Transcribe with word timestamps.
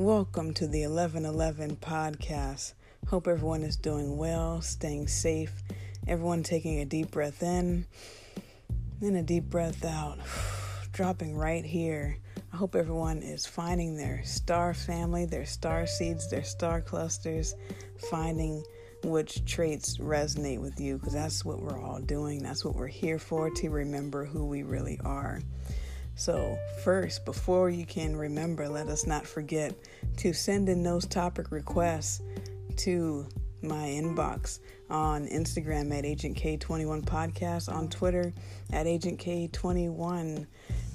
Welcome 0.00 0.54
to 0.54 0.66
the 0.66 0.86
1111 0.86 1.76
podcast. 1.76 2.72
Hope 3.08 3.28
everyone 3.28 3.62
is 3.62 3.76
doing 3.76 4.16
well, 4.16 4.62
staying 4.62 5.08
safe, 5.08 5.62
everyone 6.08 6.42
taking 6.42 6.80
a 6.80 6.86
deep 6.86 7.10
breath 7.10 7.42
in 7.42 7.84
and 9.02 9.16
a 9.18 9.22
deep 9.22 9.44
breath 9.44 9.84
out, 9.84 10.18
dropping 10.92 11.36
right 11.36 11.66
here. 11.66 12.16
I 12.50 12.56
hope 12.56 12.76
everyone 12.76 13.18
is 13.18 13.44
finding 13.44 13.94
their 13.94 14.22
star 14.24 14.72
family, 14.72 15.26
their 15.26 15.44
star 15.44 15.86
seeds, 15.86 16.30
their 16.30 16.44
star 16.44 16.80
clusters, 16.80 17.54
finding 18.10 18.64
which 19.04 19.44
traits 19.44 19.98
resonate 19.98 20.62
with 20.62 20.80
you 20.80 20.96
because 20.96 21.12
that's 21.12 21.44
what 21.44 21.60
we're 21.60 21.78
all 21.78 22.00
doing. 22.00 22.42
That's 22.42 22.64
what 22.64 22.74
we're 22.74 22.86
here 22.86 23.18
for 23.18 23.50
to 23.50 23.68
remember 23.68 24.24
who 24.24 24.46
we 24.46 24.62
really 24.62 24.98
are. 25.04 25.42
So, 26.20 26.58
first, 26.84 27.24
before 27.24 27.70
you 27.70 27.86
can 27.86 28.14
remember, 28.14 28.68
let 28.68 28.88
us 28.88 29.06
not 29.06 29.26
forget 29.26 29.74
to 30.18 30.34
send 30.34 30.68
in 30.68 30.82
those 30.82 31.06
topic 31.06 31.50
requests 31.50 32.20
to 32.76 33.26
my 33.62 33.86
inbox 33.86 34.58
on 34.90 35.26
Instagram 35.28 35.96
at 35.96 36.04
Agent 36.04 36.36
K21 36.36 37.06
Podcast, 37.06 37.72
on 37.72 37.88
Twitter 37.88 38.34
at 38.70 38.86
Agent 38.86 39.18
K21. 39.18 40.46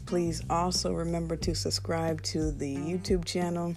Please 0.05 0.43
also 0.47 0.93
remember 0.93 1.35
to 1.37 1.55
subscribe 1.55 2.21
to 2.21 2.51
the 2.51 2.75
YouTube 2.75 3.25
channel. 3.25 3.73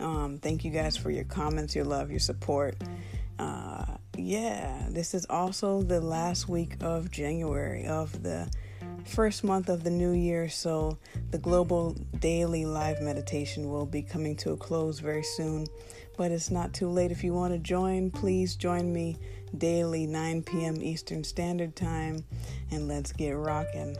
Um, 0.00 0.38
thank 0.38 0.64
you 0.64 0.70
guys 0.70 0.96
for 0.96 1.10
your 1.10 1.24
comments, 1.24 1.74
your 1.74 1.84
love, 1.84 2.10
your 2.10 2.20
support. 2.20 2.74
Uh, 3.38 3.84
yeah, 4.16 4.86
this 4.88 5.12
is 5.12 5.26
also 5.28 5.82
the 5.82 6.00
last 6.00 6.48
week 6.48 6.76
of 6.80 7.10
January 7.10 7.84
of 7.84 8.22
the 8.22 8.50
first 9.06 9.44
month 9.44 9.68
of 9.68 9.84
the 9.84 9.90
new 9.90 10.12
year, 10.12 10.48
so 10.48 10.98
the 11.30 11.38
global 11.38 11.92
daily 12.18 12.64
live 12.64 13.00
meditation 13.00 13.68
will 13.68 13.86
be 13.86 14.02
coming 14.02 14.36
to 14.36 14.52
a 14.52 14.56
close 14.56 14.98
very 14.98 15.22
soon. 15.22 15.66
But 16.16 16.30
it's 16.30 16.50
not 16.50 16.72
too 16.72 16.88
late. 16.88 17.10
If 17.10 17.24
you 17.24 17.34
want 17.34 17.52
to 17.52 17.58
join, 17.58 18.10
please 18.10 18.56
join 18.56 18.92
me 18.92 19.16
daily, 19.58 20.06
9 20.06 20.42
p.m. 20.42 20.82
Eastern 20.82 21.24
Standard 21.24 21.74
Time, 21.74 22.24
and 22.70 22.88
let's 22.88 23.12
get 23.12 23.32
rocking. 23.32 23.96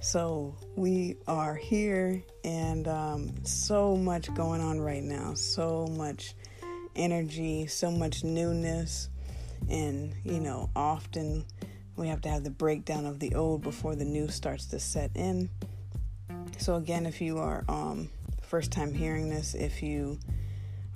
So, 0.00 0.56
we 0.74 1.16
are 1.28 1.54
here, 1.54 2.22
and 2.42 2.88
um, 2.88 3.44
so 3.44 3.96
much 3.96 4.32
going 4.34 4.60
on 4.60 4.80
right 4.80 5.02
now, 5.02 5.34
so 5.34 5.86
much 5.86 6.34
energy, 6.96 7.66
so 7.68 7.90
much 7.90 8.24
newness, 8.24 9.08
and 9.70 10.12
you 10.24 10.40
know, 10.40 10.70
often 10.74 11.44
we 11.96 12.08
have 12.08 12.20
to 12.22 12.28
have 12.28 12.44
the 12.44 12.50
breakdown 12.50 13.06
of 13.06 13.18
the 13.18 13.34
old 13.34 13.62
before 13.62 13.94
the 13.94 14.04
new 14.04 14.28
starts 14.28 14.66
to 14.66 14.80
set 14.80 15.10
in. 15.14 15.50
So, 16.58 16.76
again, 16.76 17.06
if 17.06 17.20
you 17.20 17.38
are 17.38 17.64
um, 17.68 18.08
first 18.42 18.72
time 18.72 18.94
hearing 18.94 19.28
this, 19.28 19.54
if 19.54 19.82
you 19.82 20.18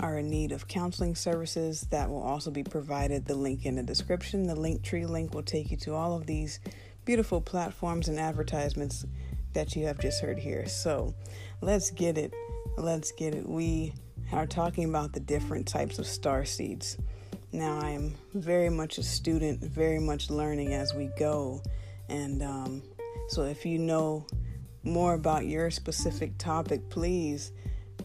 are 0.00 0.18
in 0.18 0.28
need 0.28 0.52
of 0.52 0.68
counseling 0.68 1.14
services, 1.14 1.86
that 1.90 2.08
will 2.08 2.22
also 2.22 2.50
be 2.50 2.62
provided. 2.62 3.26
The 3.26 3.34
link 3.34 3.66
in 3.66 3.76
the 3.76 3.82
description, 3.82 4.46
the 4.46 4.54
Linktree 4.54 5.08
link 5.08 5.34
will 5.34 5.42
take 5.42 5.70
you 5.70 5.76
to 5.78 5.94
all 5.94 6.16
of 6.16 6.26
these 6.26 6.60
beautiful 7.04 7.40
platforms 7.40 8.08
and 8.08 8.18
advertisements 8.18 9.06
that 9.54 9.74
you 9.74 9.86
have 9.86 9.98
just 9.98 10.20
heard 10.20 10.38
here. 10.38 10.66
So, 10.66 11.14
let's 11.60 11.90
get 11.90 12.18
it. 12.18 12.32
Let's 12.76 13.12
get 13.12 13.34
it. 13.34 13.48
We 13.48 13.92
are 14.32 14.46
talking 14.46 14.84
about 14.88 15.12
the 15.12 15.20
different 15.20 15.66
types 15.66 15.98
of 15.98 16.06
star 16.06 16.44
seeds. 16.44 16.98
Now, 17.52 17.78
I'm 17.78 18.14
very 18.34 18.68
much 18.68 18.98
a 18.98 19.02
student, 19.02 19.60
very 19.60 19.98
much 19.98 20.30
learning 20.30 20.74
as 20.74 20.94
we 20.94 21.10
go. 21.18 21.62
And 22.08 22.42
um, 22.42 22.82
so, 23.28 23.42
if 23.42 23.64
you 23.64 23.78
know 23.78 24.26
more 24.82 25.14
about 25.14 25.46
your 25.46 25.70
specific 25.70 26.38
topic, 26.38 26.88
please 26.90 27.52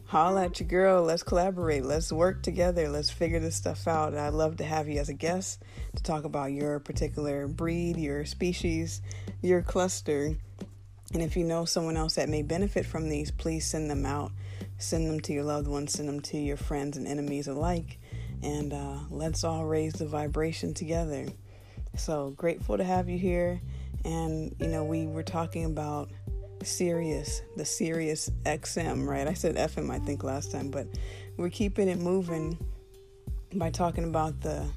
holla 0.06 0.45
at 0.45 0.59
your 0.59 0.70
girl. 0.70 1.03
Let's 1.03 1.23
collaborate. 1.23 1.86
Let's 1.86 2.11
work 2.11 2.44
together. 2.44 2.89
Let's 2.89 3.09
figure 3.09 3.39
this 3.39 3.55
stuff 3.55 3.88
out. 3.88 4.15
I'd 4.15 4.33
love 4.33 4.58
to 4.58 4.64
have 4.64 4.88
you 4.88 4.99
as 4.99 5.10
a 5.10 5.14
guest 5.14 5.64
to 5.95 6.04
talk 6.04 6.23
about 6.23 6.52
your 6.52 6.80
particular 6.80 7.48
breed, 7.48 7.98
your 7.98 8.26
species, 8.26 9.02
your 9.42 9.61
cluster. 9.61 10.36
And 11.14 11.21
if 11.21 11.36
you 11.36 11.44
know 11.44 11.65
someone 11.65 11.98
else 11.98 12.15
that 12.15 12.30
may 12.30 12.42
benefit 12.42 12.86
from 12.86 13.10
these, 13.10 13.32
please 13.32 13.65
send 13.65 13.89
them 13.89 14.05
out. 14.05 14.32
Send 14.77 15.10
them 15.10 15.20
to 15.21 15.33
your 15.33 15.44
loved 15.44 15.67
ones, 15.67 15.94
send 15.94 16.08
them 16.08 16.21
to 16.21 16.38
your 16.38 16.58
friends 16.58 16.95
and 16.95 17.08
enemies 17.08 17.48
alike 17.48 17.99
and 18.43 18.73
uh, 18.73 18.97
let's 19.09 19.43
all 19.43 19.65
raise 19.65 19.93
the 19.93 20.07
vibration 20.07 20.73
together. 20.73 21.27
So 21.97 22.31
grateful 22.37 22.77
to 22.77 22.83
have 22.83 23.09
you 23.09 23.17
here. 23.17 23.61
And, 24.05 24.55
you 24.59 24.67
know, 24.67 24.83
we 24.83 25.05
were 25.05 25.23
talking 25.23 25.65
about 25.65 26.09
Sirius, 26.63 27.41
the 27.55 27.65
Sirius 27.65 28.29
XM, 28.45 29.07
right? 29.07 29.27
I 29.27 29.33
said 29.33 29.55
FM, 29.55 29.91
I 29.91 29.99
think, 29.99 30.23
last 30.23 30.52
time, 30.52 30.69
but 30.69 30.87
we're 31.37 31.49
keeping 31.49 31.87
it 31.87 31.99
moving 31.99 32.57
by 33.55 33.69
talking 33.69 34.05
about 34.05 34.41
the 34.41 34.67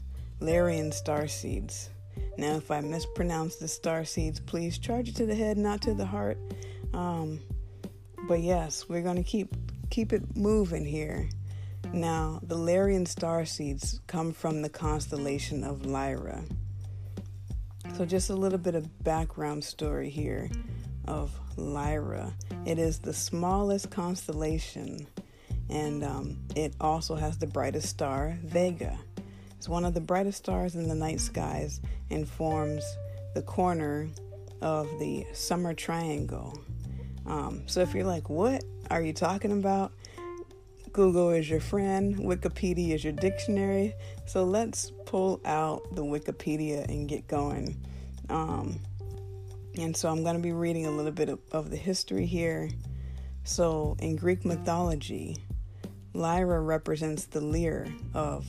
Larian 0.40 0.92
star 0.92 1.28
seeds. 1.28 1.90
Now, 2.36 2.56
if 2.56 2.70
I 2.70 2.80
mispronounce 2.80 3.56
the 3.56 3.68
star 3.68 4.04
seeds, 4.04 4.40
please 4.40 4.78
charge 4.78 5.08
it 5.08 5.16
to 5.16 5.26
the 5.26 5.34
head, 5.34 5.56
not 5.56 5.82
to 5.82 5.94
the 5.94 6.06
heart. 6.06 6.38
Um, 6.92 7.40
but 8.28 8.40
yes, 8.40 8.88
we're 8.88 9.02
going 9.02 9.16
to 9.16 9.22
keep 9.22 9.54
keep 9.90 10.12
it 10.12 10.36
moving 10.36 10.84
here. 10.84 11.28
Now, 11.92 12.40
the 12.42 12.56
Lyrian 12.56 13.06
star 13.06 13.44
seeds 13.44 14.00
come 14.06 14.32
from 14.32 14.62
the 14.62 14.68
constellation 14.68 15.64
of 15.64 15.86
Lyra. 15.86 16.42
So, 17.96 18.04
just 18.04 18.30
a 18.30 18.34
little 18.34 18.58
bit 18.58 18.74
of 18.74 19.04
background 19.04 19.62
story 19.62 20.10
here 20.10 20.50
of 21.06 21.30
Lyra. 21.56 22.32
It 22.64 22.78
is 22.78 22.98
the 22.98 23.12
smallest 23.12 23.90
constellation, 23.90 25.06
and 25.68 26.02
um, 26.02 26.38
it 26.56 26.74
also 26.80 27.14
has 27.14 27.38
the 27.38 27.46
brightest 27.46 27.88
star, 27.88 28.36
Vega. 28.42 28.98
It's 29.56 29.68
one 29.68 29.84
of 29.84 29.94
the 29.94 30.00
brightest 30.00 30.38
stars 30.38 30.74
in 30.74 30.88
the 30.88 30.94
night 30.94 31.20
skies 31.20 31.80
and 32.10 32.28
forms 32.28 32.84
the 33.34 33.42
corner 33.42 34.08
of 34.60 34.88
the 34.98 35.26
summer 35.32 35.74
triangle. 35.74 36.58
Um, 37.26 37.62
so, 37.66 37.80
if 37.80 37.94
you're 37.94 38.04
like, 38.04 38.28
what 38.28 38.64
are 38.90 39.02
you 39.02 39.12
talking 39.12 39.52
about? 39.52 39.92
Google 40.94 41.30
is 41.30 41.50
your 41.50 41.58
friend, 41.58 42.16
Wikipedia 42.18 42.94
is 42.94 43.02
your 43.02 43.12
dictionary. 43.12 43.94
So 44.26 44.44
let's 44.44 44.92
pull 45.06 45.40
out 45.44 45.82
the 45.92 46.04
Wikipedia 46.04 46.88
and 46.88 47.08
get 47.08 47.26
going. 47.26 47.84
Um, 48.30 48.78
and 49.76 49.96
so 49.96 50.08
I'm 50.08 50.22
going 50.22 50.36
to 50.36 50.40
be 50.40 50.52
reading 50.52 50.86
a 50.86 50.92
little 50.92 51.10
bit 51.10 51.28
of, 51.28 51.40
of 51.50 51.70
the 51.70 51.76
history 51.76 52.26
here. 52.26 52.70
So 53.42 53.96
in 53.98 54.14
Greek 54.14 54.44
mythology, 54.44 55.36
Lyra 56.12 56.60
represents 56.60 57.24
the 57.24 57.40
lyre 57.40 57.88
of 58.14 58.46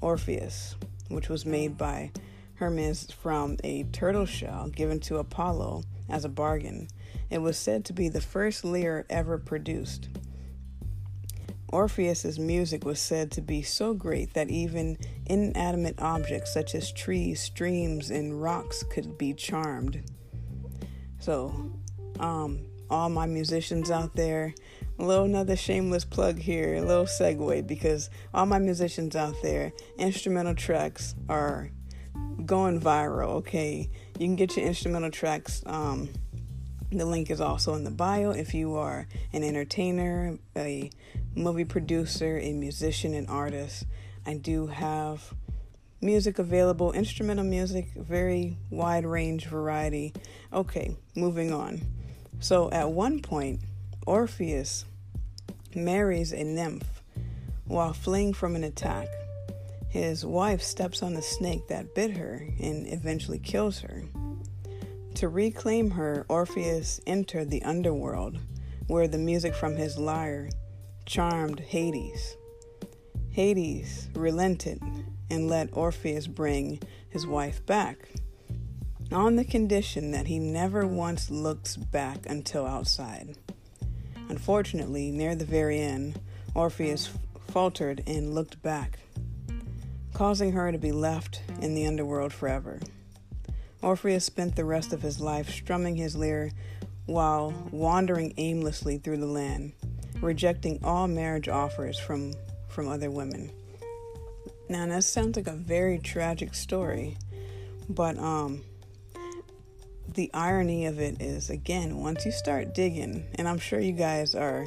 Orpheus, 0.00 0.76
which 1.08 1.28
was 1.28 1.44
made 1.44 1.76
by 1.76 2.10
Hermes 2.54 3.12
from 3.12 3.58
a 3.64 3.84
turtle 3.84 4.24
shell 4.24 4.68
given 4.68 4.98
to 5.00 5.18
Apollo 5.18 5.84
as 6.08 6.24
a 6.24 6.30
bargain. 6.30 6.88
It 7.28 7.42
was 7.42 7.58
said 7.58 7.84
to 7.84 7.92
be 7.92 8.08
the 8.08 8.22
first 8.22 8.64
lyre 8.64 9.04
ever 9.10 9.36
produced. 9.36 10.08
Orpheus's 11.72 12.38
music 12.38 12.84
was 12.84 13.00
said 13.00 13.30
to 13.32 13.40
be 13.40 13.62
so 13.62 13.94
great 13.94 14.34
that 14.34 14.50
even 14.50 14.98
inanimate 15.26 16.00
objects 16.00 16.52
such 16.52 16.74
as 16.74 16.92
trees, 16.92 17.40
streams, 17.40 18.10
and 18.10 18.40
rocks 18.40 18.84
could 18.90 19.16
be 19.16 19.32
charmed. 19.32 20.02
So, 21.18 21.72
um, 22.20 22.66
all 22.90 23.08
my 23.08 23.26
musicians 23.26 23.90
out 23.90 24.14
there, 24.14 24.54
a 24.98 25.04
little 25.04 25.24
another 25.24 25.56
shameless 25.56 26.04
plug 26.04 26.38
here, 26.38 26.74
a 26.74 26.82
little 26.82 27.06
segue 27.06 27.66
because 27.66 28.10
all 28.34 28.44
my 28.44 28.58
musicians 28.58 29.16
out 29.16 29.34
there, 29.42 29.72
instrumental 29.98 30.54
tracks 30.54 31.14
are 31.28 31.70
going 32.44 32.80
viral. 32.80 33.30
Okay, 33.36 33.88
you 34.18 34.26
can 34.26 34.36
get 34.36 34.56
your 34.56 34.66
instrumental 34.66 35.10
tracks. 35.10 35.62
Um, 35.64 36.10
the 36.98 37.06
link 37.06 37.30
is 37.30 37.40
also 37.40 37.74
in 37.74 37.84
the 37.84 37.90
bio 37.90 38.30
if 38.30 38.54
you 38.54 38.76
are 38.76 39.06
an 39.32 39.42
entertainer, 39.42 40.38
a 40.56 40.90
movie 41.34 41.64
producer, 41.64 42.38
a 42.38 42.52
musician, 42.52 43.14
and 43.14 43.28
artist. 43.28 43.86
I 44.26 44.34
do 44.34 44.66
have 44.66 45.34
music 46.00 46.38
available, 46.38 46.92
instrumental 46.92 47.44
music, 47.44 47.92
very 47.96 48.58
wide 48.70 49.06
range 49.06 49.46
variety. 49.46 50.12
Okay, 50.52 50.96
moving 51.14 51.52
on. 51.52 51.80
So 52.40 52.70
at 52.70 52.90
one 52.90 53.20
point, 53.20 53.60
Orpheus 54.06 54.84
marries 55.74 56.32
a 56.32 56.42
nymph 56.42 57.02
while 57.66 57.92
fleeing 57.92 58.34
from 58.34 58.56
an 58.56 58.64
attack. 58.64 59.06
His 59.88 60.24
wife 60.26 60.62
steps 60.62 61.02
on 61.02 61.14
a 61.14 61.22
snake 61.22 61.68
that 61.68 61.94
bit 61.94 62.16
her 62.16 62.46
and 62.60 62.86
eventually 62.92 63.38
kills 63.38 63.80
her. 63.80 64.02
To 65.16 65.28
reclaim 65.28 65.90
her, 65.90 66.26
Orpheus 66.28 67.00
entered 67.06 67.50
the 67.50 67.62
underworld, 67.62 68.38
where 68.88 69.06
the 69.06 69.18
music 69.18 69.54
from 69.54 69.76
his 69.76 69.96
lyre 69.96 70.48
charmed 71.06 71.60
Hades. 71.60 72.36
Hades 73.30 74.08
relented 74.14 74.82
and 75.30 75.48
let 75.48 75.76
Orpheus 75.76 76.26
bring 76.26 76.80
his 77.08 77.26
wife 77.26 77.64
back, 77.66 78.08
on 79.12 79.36
the 79.36 79.44
condition 79.44 80.10
that 80.10 80.26
he 80.26 80.38
never 80.38 80.86
once 80.86 81.30
looks 81.30 81.76
back 81.76 82.26
until 82.26 82.66
outside. 82.66 83.36
Unfortunately, 84.28 85.10
near 85.10 85.34
the 85.34 85.44
very 85.44 85.80
end, 85.80 86.18
Orpheus 86.54 87.10
faltered 87.48 88.02
and 88.06 88.34
looked 88.34 88.62
back, 88.62 88.98
causing 90.14 90.52
her 90.52 90.72
to 90.72 90.78
be 90.78 90.92
left 90.92 91.42
in 91.60 91.74
the 91.74 91.86
underworld 91.86 92.32
forever. 92.32 92.80
Orpheus 93.82 94.24
spent 94.24 94.54
the 94.54 94.64
rest 94.64 94.92
of 94.92 95.02
his 95.02 95.20
life 95.20 95.50
strumming 95.50 95.96
his 95.96 96.14
lyre 96.14 96.50
while 97.06 97.52
wandering 97.72 98.32
aimlessly 98.36 98.98
through 98.98 99.18
the 99.18 99.26
land, 99.26 99.72
rejecting 100.20 100.78
all 100.84 101.08
marriage 101.08 101.48
offers 101.48 101.98
from, 101.98 102.32
from 102.68 102.88
other 102.88 103.10
women. 103.10 103.50
Now, 104.68 104.86
that 104.86 105.04
sounds 105.04 105.36
like 105.36 105.48
a 105.48 105.52
very 105.52 105.98
tragic 105.98 106.54
story, 106.54 107.16
but 107.88 108.16
um, 108.18 108.62
the 110.14 110.30
irony 110.32 110.86
of 110.86 111.00
it 111.00 111.20
is, 111.20 111.50
again, 111.50 111.98
once 111.98 112.24
you 112.24 112.32
start 112.32 112.74
digging, 112.74 113.26
and 113.34 113.48
I'm 113.48 113.58
sure 113.58 113.80
you 113.80 113.92
guys 113.92 114.34
are, 114.36 114.66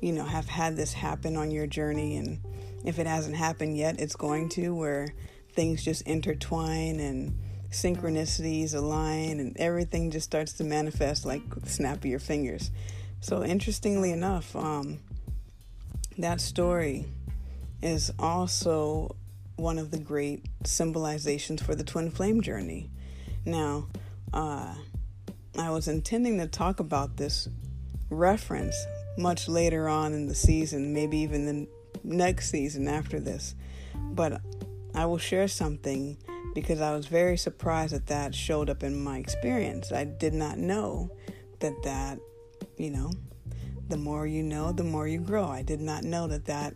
you 0.00 0.12
know, 0.12 0.24
have 0.24 0.46
had 0.46 0.76
this 0.76 0.92
happen 0.92 1.36
on 1.36 1.50
your 1.50 1.66
journey, 1.66 2.18
and 2.18 2.40
if 2.84 2.98
it 2.98 3.06
hasn't 3.06 3.36
happened 3.36 3.76
yet, 3.76 3.98
it's 3.98 4.16
going 4.16 4.50
to, 4.50 4.74
where 4.74 5.08
things 5.52 5.82
just 5.82 6.02
intertwine 6.02 7.00
and 7.00 7.34
synchronicities 7.70 8.74
align 8.74 9.40
and 9.40 9.56
everything 9.58 10.10
just 10.10 10.24
starts 10.24 10.54
to 10.54 10.64
manifest 10.64 11.24
like 11.24 11.42
the 11.54 11.68
snap 11.68 11.98
of 11.98 12.06
your 12.06 12.18
fingers. 12.18 12.70
So, 13.20 13.42
interestingly 13.42 14.12
enough, 14.12 14.54
um, 14.54 14.98
that 16.16 16.40
story 16.40 17.06
is 17.82 18.12
also 18.18 19.16
one 19.56 19.78
of 19.78 19.90
the 19.90 19.98
great 19.98 20.46
symbolizations 20.62 21.60
for 21.60 21.74
the 21.74 21.84
twin 21.84 22.10
flame 22.10 22.40
journey. 22.40 22.90
Now, 23.44 23.88
uh, 24.32 24.74
I 25.58 25.70
was 25.70 25.88
intending 25.88 26.38
to 26.38 26.46
talk 26.46 26.80
about 26.80 27.16
this 27.16 27.48
reference 28.10 28.76
much 29.16 29.48
later 29.48 29.88
on 29.88 30.12
in 30.12 30.28
the 30.28 30.34
season, 30.34 30.94
maybe 30.94 31.18
even 31.18 31.46
the 31.46 31.68
next 32.04 32.50
season 32.50 32.86
after 32.86 33.18
this, 33.18 33.54
but 33.94 34.40
I 34.94 35.06
will 35.06 35.18
share 35.18 35.48
something 35.48 36.16
because 36.60 36.80
I 36.80 36.94
was 36.94 37.06
very 37.06 37.36
surprised 37.36 37.92
that 37.94 38.06
that 38.06 38.34
showed 38.34 38.70
up 38.70 38.82
in 38.82 39.02
my 39.02 39.18
experience. 39.18 39.92
I 39.92 40.04
did 40.04 40.34
not 40.34 40.58
know 40.58 41.10
that 41.60 41.82
that, 41.84 42.18
you 42.76 42.90
know, 42.90 43.12
the 43.88 43.96
more 43.96 44.26
you 44.26 44.42
know, 44.42 44.72
the 44.72 44.84
more 44.84 45.08
you 45.08 45.20
grow. 45.20 45.46
I 45.46 45.62
did 45.62 45.80
not 45.80 46.04
know 46.04 46.26
that 46.26 46.46
that 46.46 46.74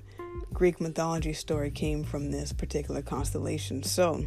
Greek 0.53 0.81
mythology 0.81 1.33
story 1.33 1.71
came 1.71 2.05
from 2.05 2.31
this 2.31 2.53
particular 2.53 3.03
constellation. 3.03 3.83
So, 3.83 4.25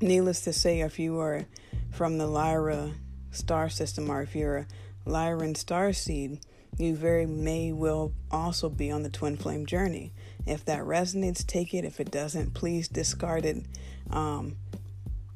needless 0.00 0.42
to 0.42 0.52
say, 0.52 0.80
if 0.80 0.98
you 0.98 1.18
are 1.18 1.46
from 1.90 2.18
the 2.18 2.26
Lyra 2.26 2.92
star 3.30 3.68
system 3.68 4.10
or 4.10 4.22
if 4.22 4.34
you're 4.34 4.58
a 4.58 4.66
Lyran 5.08 5.56
star 5.56 5.92
seed, 5.92 6.40
you 6.78 6.94
very 6.94 7.26
may 7.26 7.72
will 7.72 8.12
also 8.30 8.68
be 8.68 8.90
on 8.90 9.02
the 9.02 9.10
twin 9.10 9.36
flame 9.36 9.66
journey. 9.66 10.12
If 10.46 10.64
that 10.66 10.80
resonates, 10.80 11.46
take 11.46 11.74
it. 11.74 11.84
If 11.84 12.00
it 12.00 12.10
doesn't, 12.10 12.54
please 12.54 12.88
discard 12.88 13.44
it. 13.44 13.64
Um, 14.10 14.56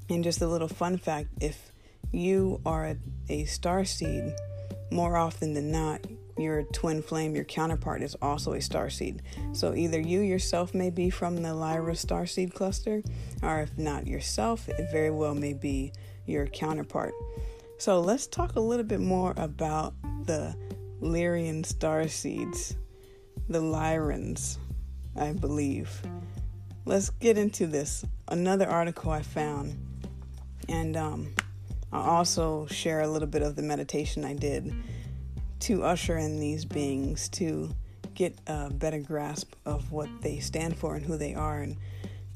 and 0.09 0.23
just 0.23 0.43
a 0.43 0.47
little 0.47 0.69
fun 0.69 0.99
fact 0.99 1.29
if 1.41 1.73
you 2.12 2.61
are 2.65 2.87
a, 2.87 2.97
a 3.29 3.44
star 3.44 3.85
seed, 3.85 4.35
more 4.91 5.17
often 5.17 5.55
than 5.55 5.73
not, 5.73 6.00
your 6.37 6.65
twin 6.65 7.03
flame, 7.03 7.35
your 7.35 7.44
counterpart, 7.44 8.03
is 8.03 8.17
also 8.21 8.53
a 8.53 8.61
star 8.61 8.91
seed. 8.91 9.23
So 9.53 9.75
either 9.75 10.00
you 10.00 10.21
yourself 10.21 10.75
may 10.75 10.91
be 10.91 11.11
from 11.11 11.43
the 11.43 11.55
Lyra 11.55 11.94
star 11.94 12.26
seed 12.26 12.55
cluster, 12.55 13.03
or 13.43 13.61
if 13.61 13.76
not 13.79 14.06
yourself, 14.06 14.69
it 14.69 14.91
very 14.91 15.11
well 15.11 15.35
may 15.35 15.53
be 15.53 15.93
your 16.26 16.47
counterpart. 16.47 17.15
So 17.79 18.00
let's 18.00 18.26
talk 18.26 18.56
a 18.56 18.61
little 18.61 18.85
bit 18.85 19.00
more 19.00 19.35
about 19.37 19.94
the 20.26 20.56
Lyrian 21.00 21.65
star 21.65 22.09
seeds, 22.09 22.76
the 23.49 23.61
Lyrans, 23.61 24.59
I 25.17 25.32
believe. 25.32 26.03
Let's 26.86 27.08
get 27.08 27.38
into 27.38 27.66
this. 27.66 28.04
Another 28.28 28.69
article 28.69 29.10
I 29.10 29.22
found, 29.22 29.75
and 30.69 30.98
um, 30.98 31.34
I'll 31.90 32.02
also 32.02 32.66
share 32.66 33.00
a 33.00 33.08
little 33.08 33.28
bit 33.28 33.40
of 33.40 33.56
the 33.56 33.62
meditation 33.62 34.22
I 34.22 34.34
did 34.34 34.75
to 35.60 35.82
usher 35.82 36.19
in 36.19 36.38
these 36.38 36.66
beings 36.66 37.31
to 37.31 37.75
get 38.14 38.36
a 38.46 38.69
better 38.69 38.98
grasp 38.98 39.54
of 39.64 39.92
what 39.92 40.10
they 40.20 40.40
stand 40.40 40.76
for 40.76 40.94
and 40.94 41.06
who 41.06 41.16
they 41.16 41.34
are, 41.34 41.62
and 41.62 41.76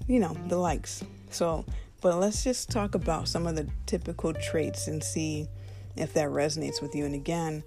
you 0.07 0.19
know, 0.19 0.35
the 0.47 0.57
likes. 0.57 1.05
So, 1.31 1.67
but 2.01 2.17
let's 2.17 2.43
just 2.43 2.71
talk 2.71 2.95
about 2.95 3.29
some 3.29 3.47
of 3.47 3.55
the 3.55 3.69
typical 3.85 4.33
traits 4.33 4.89
and 4.89 5.05
see 5.05 5.47
if 5.95 6.15
that 6.15 6.29
resonates 6.29 6.81
with 6.81 6.95
you. 6.95 7.05
And 7.05 7.15
again, 7.15 7.65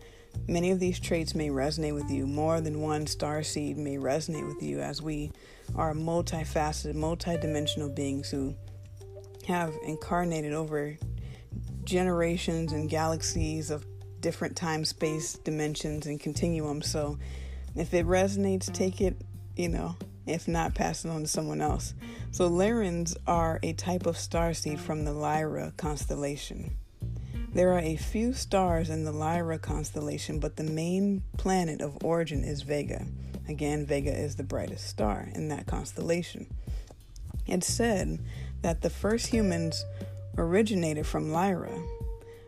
many 0.47 0.71
of 0.71 0.79
these 0.79 0.99
traits 0.99 1.35
may 1.35 1.49
resonate 1.49 1.93
with 1.93 2.09
you. 2.09 2.27
More 2.27 2.61
than 2.61 2.81
one 2.81 3.07
star 3.07 3.43
seed 3.43 3.77
may 3.77 3.95
resonate 3.97 4.47
with 4.47 4.61
you 4.61 4.79
as 4.79 5.01
we 5.01 5.31
are 5.75 5.93
multifaceted, 5.93 6.95
multidimensional 6.95 7.93
beings 7.93 8.29
who 8.29 8.55
have 9.47 9.73
incarnated 9.85 10.53
over 10.53 10.97
generations 11.83 12.73
and 12.73 12.89
galaxies 12.89 13.71
of 13.71 13.85
different 14.19 14.55
time, 14.55 14.85
space, 14.85 15.33
dimensions, 15.33 16.05
and 16.05 16.19
continuums. 16.19 16.89
So 16.89 17.17
if 17.75 17.93
it 17.93 18.05
resonates, 18.05 18.71
take 18.71 19.01
it, 19.01 19.15
you 19.55 19.69
know, 19.69 19.95
if 20.27 20.47
not, 20.47 20.75
pass 20.75 21.03
it 21.03 21.09
on 21.09 21.21
to 21.21 21.27
someone 21.27 21.61
else. 21.61 21.93
So 22.31 22.49
Lyrans 22.49 23.17
are 23.27 23.59
a 23.63 23.73
type 23.73 24.05
of 24.05 24.17
star 24.17 24.53
seed 24.53 24.79
from 24.79 25.03
the 25.03 25.13
Lyra 25.13 25.73
constellation. 25.77 26.77
There 27.53 27.73
are 27.73 27.79
a 27.79 27.97
few 27.97 28.31
stars 28.31 28.89
in 28.89 29.03
the 29.03 29.11
Lyra 29.11 29.59
constellation, 29.59 30.39
but 30.39 30.55
the 30.55 30.63
main 30.63 31.23
planet 31.37 31.81
of 31.81 31.97
origin 32.01 32.45
is 32.45 32.61
Vega. 32.61 33.05
Again, 33.49 33.85
Vega 33.85 34.17
is 34.17 34.37
the 34.37 34.43
brightest 34.43 34.87
star 34.87 35.27
in 35.35 35.49
that 35.49 35.67
constellation. 35.67 36.47
It's 37.45 37.67
said 37.67 38.19
that 38.61 38.81
the 38.81 38.89
first 38.89 39.27
humans 39.27 39.83
originated 40.37 41.05
from 41.05 41.33
Lyra, 41.33 41.77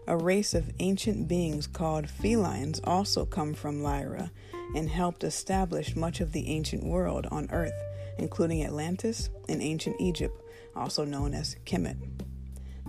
a 0.07 0.15
race 0.15 0.53
of 0.53 0.71
ancient 0.79 1.27
beings 1.27 1.67
called 1.67 2.09
felines 2.09 2.79
also 2.85 3.25
come 3.25 3.53
from 3.53 3.83
Lyra 3.83 4.31
and 4.73 4.89
helped 4.89 5.25
establish 5.25 5.97
much 5.97 6.21
of 6.21 6.31
the 6.31 6.47
ancient 6.47 6.85
world 6.85 7.27
on 7.29 7.51
Earth, 7.51 7.79
including 8.17 8.63
Atlantis 8.63 9.29
and 9.49 9.61
ancient 9.61 9.99
Egypt, 9.99 10.41
also 10.77 11.03
known 11.03 11.33
as 11.33 11.57
Kemet. 11.65 11.97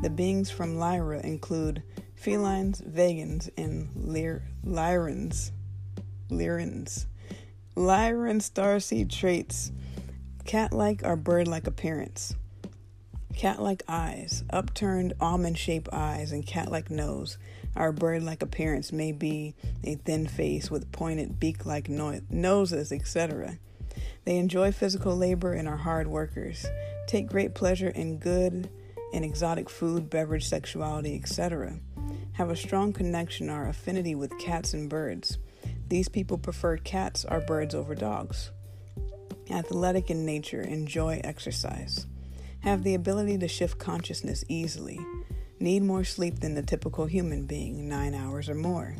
The 0.02 0.10
beings 0.10 0.50
from 0.50 0.76
Lyra 0.76 1.20
include 1.20 1.82
felines, 2.14 2.80
vegans, 2.80 3.50
and 3.56 3.88
Lyr- 3.94 4.42
Lyrans. 4.64 5.50
Lyrans. 6.30 7.06
Lyran 7.76 8.40
starseed 8.40 9.10
traits 9.10 9.72
cat 10.44 10.72
like 10.72 11.02
or 11.02 11.16
bird 11.16 11.48
like 11.48 11.66
appearance. 11.66 12.34
Cat 13.36 13.60
like 13.60 13.82
eyes, 13.88 14.44
upturned 14.50 15.14
almond 15.20 15.58
shaped 15.58 15.88
eyes, 15.92 16.30
and 16.30 16.46
cat 16.46 16.70
like 16.70 16.90
nose. 16.90 17.36
Our 17.74 17.90
bird 17.90 18.22
like 18.22 18.42
appearance 18.42 18.92
may 18.92 19.10
be 19.10 19.54
a 19.82 19.96
thin 19.96 20.28
face 20.28 20.70
with 20.70 20.92
pointed 20.92 21.40
beak 21.40 21.66
like 21.66 21.88
no- 21.88 22.20
noses, 22.30 22.92
etc. 22.92 23.58
They 24.24 24.36
enjoy 24.36 24.70
physical 24.70 25.16
labor 25.16 25.52
and 25.52 25.66
are 25.66 25.76
hard 25.76 26.06
workers, 26.06 26.64
take 27.08 27.26
great 27.26 27.54
pleasure 27.54 27.88
in 27.88 28.18
good 28.18 28.70
and 29.12 29.24
exotic 29.24 29.68
food, 29.68 30.08
beverage, 30.08 30.48
sexuality, 30.48 31.16
etc. 31.16 31.80
Have 32.34 32.50
a 32.50 32.56
strong 32.56 32.92
connection 32.92 33.50
or 33.50 33.68
affinity 33.68 34.14
with 34.14 34.38
cats 34.38 34.74
and 34.74 34.88
birds. 34.88 35.38
These 35.88 36.08
people 36.08 36.38
prefer 36.38 36.76
cats 36.76 37.24
or 37.28 37.40
birds 37.40 37.74
over 37.74 37.94
dogs. 37.94 38.50
Athletic 39.50 40.10
in 40.10 40.24
nature, 40.24 40.62
enjoy 40.62 41.20
exercise 41.24 42.06
have 42.64 42.82
the 42.82 42.94
ability 42.94 43.36
to 43.36 43.46
shift 43.46 43.78
consciousness 43.78 44.42
easily, 44.48 44.98
need 45.60 45.82
more 45.82 46.02
sleep 46.02 46.40
than 46.40 46.54
the 46.54 46.62
typical 46.62 47.04
human 47.04 47.44
being, 47.44 47.86
nine 47.86 48.14
hours 48.14 48.48
or 48.48 48.54
more. 48.54 48.96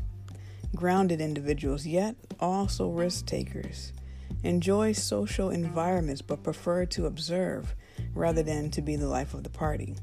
Grounded 0.76 1.19
individuals, 1.23 1.87
yet 1.87 2.14
also 2.38 2.91
risk 2.91 3.25
takers. 3.25 3.95
Enjoy 4.43 4.93
social 4.93 5.49
environments 5.49 6.21
but 6.21 6.43
prefer 6.43 6.85
to 6.85 7.07
observe 7.07 7.75
rather 8.12 8.43
than 8.43 8.71
to 8.71 8.83
be 8.83 8.97
the 8.97 9.09
life 9.09 9.33
of 9.33 9.45
the 9.45 9.50
party. 9.50 9.97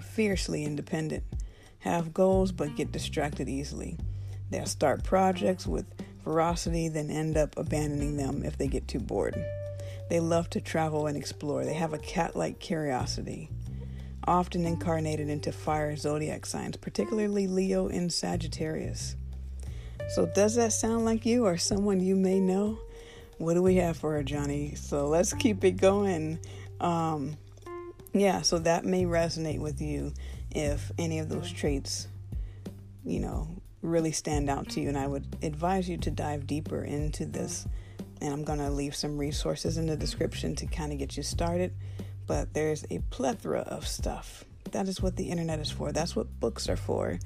Fiercely 0.00 0.64
independent. 0.64 1.22
Have 1.80 2.14
goals 2.14 2.52
but 2.52 2.76
get 2.76 2.92
distracted 2.92 3.48
easily. 3.48 3.96
They'll 4.50 4.66
start 4.66 5.04
projects 5.04 5.66
with 5.66 5.86
ferocity, 6.22 6.88
then 6.88 7.10
end 7.10 7.36
up 7.36 7.56
abandoning 7.56 8.16
them 8.16 8.42
if 8.44 8.58
they 8.58 8.66
get 8.66 8.88
too 8.88 9.00
bored. 9.00 9.42
They 10.08 10.20
love 10.20 10.50
to 10.50 10.60
travel 10.60 11.06
and 11.06 11.16
explore. 11.16 11.64
They 11.64 11.74
have 11.74 11.92
a 11.92 11.98
cat 11.98 12.36
like 12.36 12.60
curiosity, 12.60 13.50
often 14.24 14.64
incarnated 14.64 15.28
into 15.28 15.52
fire 15.52 15.96
zodiac 15.96 16.46
signs, 16.46 16.76
particularly 16.76 17.46
Leo 17.46 17.88
and 17.88 18.12
Sagittarius. 18.12 19.16
So, 20.08 20.26
does 20.26 20.54
that 20.54 20.72
sound 20.72 21.04
like 21.04 21.26
you 21.26 21.46
or 21.46 21.56
someone 21.56 22.00
you 22.00 22.14
may 22.14 22.38
know? 22.38 22.78
What 23.38 23.54
do 23.54 23.62
we 23.62 23.76
have 23.76 23.96
for 23.96 24.12
her, 24.12 24.22
Johnny? 24.22 24.74
So, 24.76 25.08
let's 25.08 25.32
keep 25.32 25.64
it 25.64 25.72
going. 25.72 26.38
Um, 26.80 27.36
yeah, 28.12 28.42
so 28.42 28.58
that 28.60 28.84
may 28.84 29.04
resonate 29.04 29.58
with 29.58 29.80
you 29.80 30.12
if 30.50 30.90
any 30.98 31.18
of 31.18 31.28
those 31.28 31.50
traits, 31.50 32.08
you 33.04 33.20
know, 33.20 33.48
really 33.82 34.12
stand 34.12 34.50
out 34.50 34.68
to 34.70 34.80
you. 34.80 34.88
And 34.88 34.98
I 34.98 35.06
would 35.06 35.36
advise 35.42 35.88
you 35.88 35.96
to 35.98 36.10
dive 36.10 36.46
deeper 36.46 36.82
into 36.82 37.26
this 37.26 37.66
and 38.20 38.32
I'm 38.32 38.44
going 38.44 38.58
to 38.58 38.70
leave 38.70 38.94
some 38.94 39.18
resources 39.18 39.76
in 39.76 39.86
the 39.86 39.96
description 39.96 40.54
to 40.56 40.66
kind 40.66 40.92
of 40.92 40.98
get 40.98 41.16
you 41.16 41.22
started. 41.22 41.74
But 42.26 42.54
there's 42.54 42.84
a 42.90 43.00
plethora 43.10 43.60
of 43.60 43.86
stuff. 43.86 44.44
That 44.72 44.88
is 44.88 45.00
what 45.00 45.16
the 45.16 45.28
internet 45.28 45.60
is 45.60 45.70
for. 45.70 45.92
That's 45.92 46.16
what 46.16 46.40
books 46.40 46.68
are 46.68 46.76
for. 46.76 47.18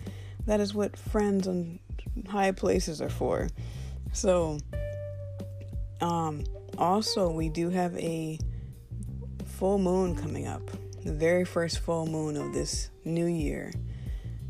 That 0.46 0.60
is 0.60 0.74
what 0.74 0.96
friends 0.96 1.46
on 1.46 1.78
high 2.28 2.52
places 2.52 3.00
are 3.00 3.08
for. 3.08 3.48
So, 4.12 4.58
um, 6.00 6.44
also, 6.76 7.30
we 7.30 7.48
do 7.48 7.70
have 7.70 7.96
a 7.96 8.38
full 9.46 9.78
moon 9.78 10.16
coming 10.16 10.46
up. 10.46 10.62
The 11.04 11.12
very 11.12 11.44
first 11.44 11.78
full 11.78 12.06
moon 12.06 12.36
of 12.36 12.52
this 12.52 12.90
new 13.04 13.26
year 13.26 13.72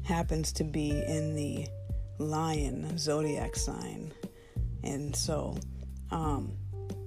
happens 0.03 0.53
to 0.55 0.65
be 0.65 0.91
in 0.91 1.37
the 1.37 1.69
lion 2.19 2.99
zodiac 2.99 3.55
sign. 3.55 4.13
And 4.83 5.15
so, 5.15 5.57
um, 6.11 6.57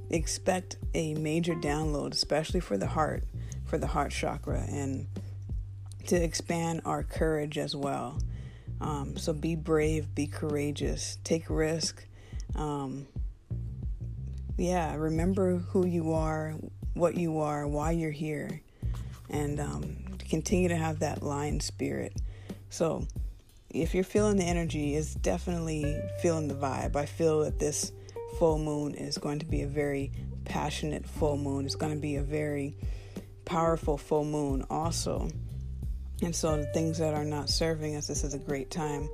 expect 0.09 0.77
a 0.93 1.13
major 1.15 1.55
download, 1.55 2.13
especially 2.13 2.61
for 2.61 2.77
the 2.77 2.87
heart, 2.87 3.25
for 3.65 3.77
the 3.77 3.87
heart 3.87 4.11
chakra, 4.11 4.63
and 4.69 5.07
to 6.07 6.15
expand 6.15 6.81
our 6.85 7.03
courage 7.03 7.57
as 7.57 7.75
well. 7.75 8.19
Um, 8.79 9.17
so 9.17 9.33
be 9.33 9.55
brave, 9.55 10.13
be 10.13 10.27
courageous, 10.27 11.17
take 11.23 11.49
risk. 11.49 12.05
Um, 12.55 13.07
yeah, 14.57 14.95
remember 14.95 15.57
who 15.57 15.85
you 15.85 16.13
are, 16.13 16.55
what 16.93 17.15
you 17.15 17.39
are, 17.39 17.67
why 17.67 17.91
you're 17.91 18.11
here, 18.11 18.61
and 19.33 19.59
um, 19.59 19.97
continue 20.29 20.69
to 20.69 20.77
have 20.77 20.99
that 20.99 21.23
lion 21.23 21.59
spirit. 21.59 22.13
So, 22.69 23.05
if 23.69 23.95
you're 23.95 24.03
feeling 24.03 24.37
the 24.37 24.43
energy, 24.43 24.95
it's 24.95 25.15
definitely 25.15 25.99
feeling 26.21 26.47
the 26.47 26.53
vibe. 26.53 26.95
I 26.95 27.07
feel 27.07 27.39
that 27.39 27.57
this 27.57 27.91
full 28.37 28.59
moon 28.59 28.93
is 28.93 29.17
going 29.17 29.39
to 29.39 29.45
be 29.45 29.63
a 29.63 29.67
very 29.67 30.11
passionate 30.45 31.07
full 31.07 31.37
moon. 31.37 31.65
It's 31.65 31.75
going 31.75 31.93
to 31.93 31.99
be 31.99 32.17
a 32.17 32.21
very 32.21 32.77
powerful 33.45 33.97
full 33.97 34.25
moon, 34.25 34.63
also. 34.69 35.29
And 36.21 36.35
so, 36.35 36.55
the 36.55 36.65
things 36.67 36.99
that 36.99 37.15
are 37.15 37.25
not 37.25 37.49
serving 37.49 37.95
us, 37.95 38.07
this 38.07 38.23
is 38.23 38.35
a 38.35 38.39
great 38.39 38.69
time 38.69 39.09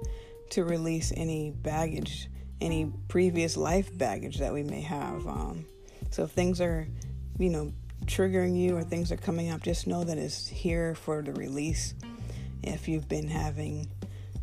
to 0.51 0.65
release 0.65 1.13
any 1.15 1.51
baggage, 1.51 2.29
any 2.59 2.91
previous 3.07 3.55
life 3.55 3.97
baggage 3.97 4.39
that 4.39 4.53
we 4.53 4.63
may 4.63 4.81
have. 4.81 5.25
Um, 5.25 5.65
so, 6.11 6.23
if 6.23 6.31
things 6.31 6.59
are, 6.59 6.85
you 7.37 7.49
know, 7.49 7.71
triggering 8.09 8.59
you 8.59 8.75
or 8.75 8.83
things 8.83 9.11
are 9.11 9.17
coming 9.17 9.51
up, 9.51 9.61
just 9.61 9.87
know 9.87 10.03
that 10.03 10.17
it's 10.17 10.47
here 10.47 10.95
for 10.95 11.21
the 11.21 11.31
release. 11.31 11.93
If 12.63 12.87
you've 12.87 13.07
been 13.07 13.27
having 13.27 13.87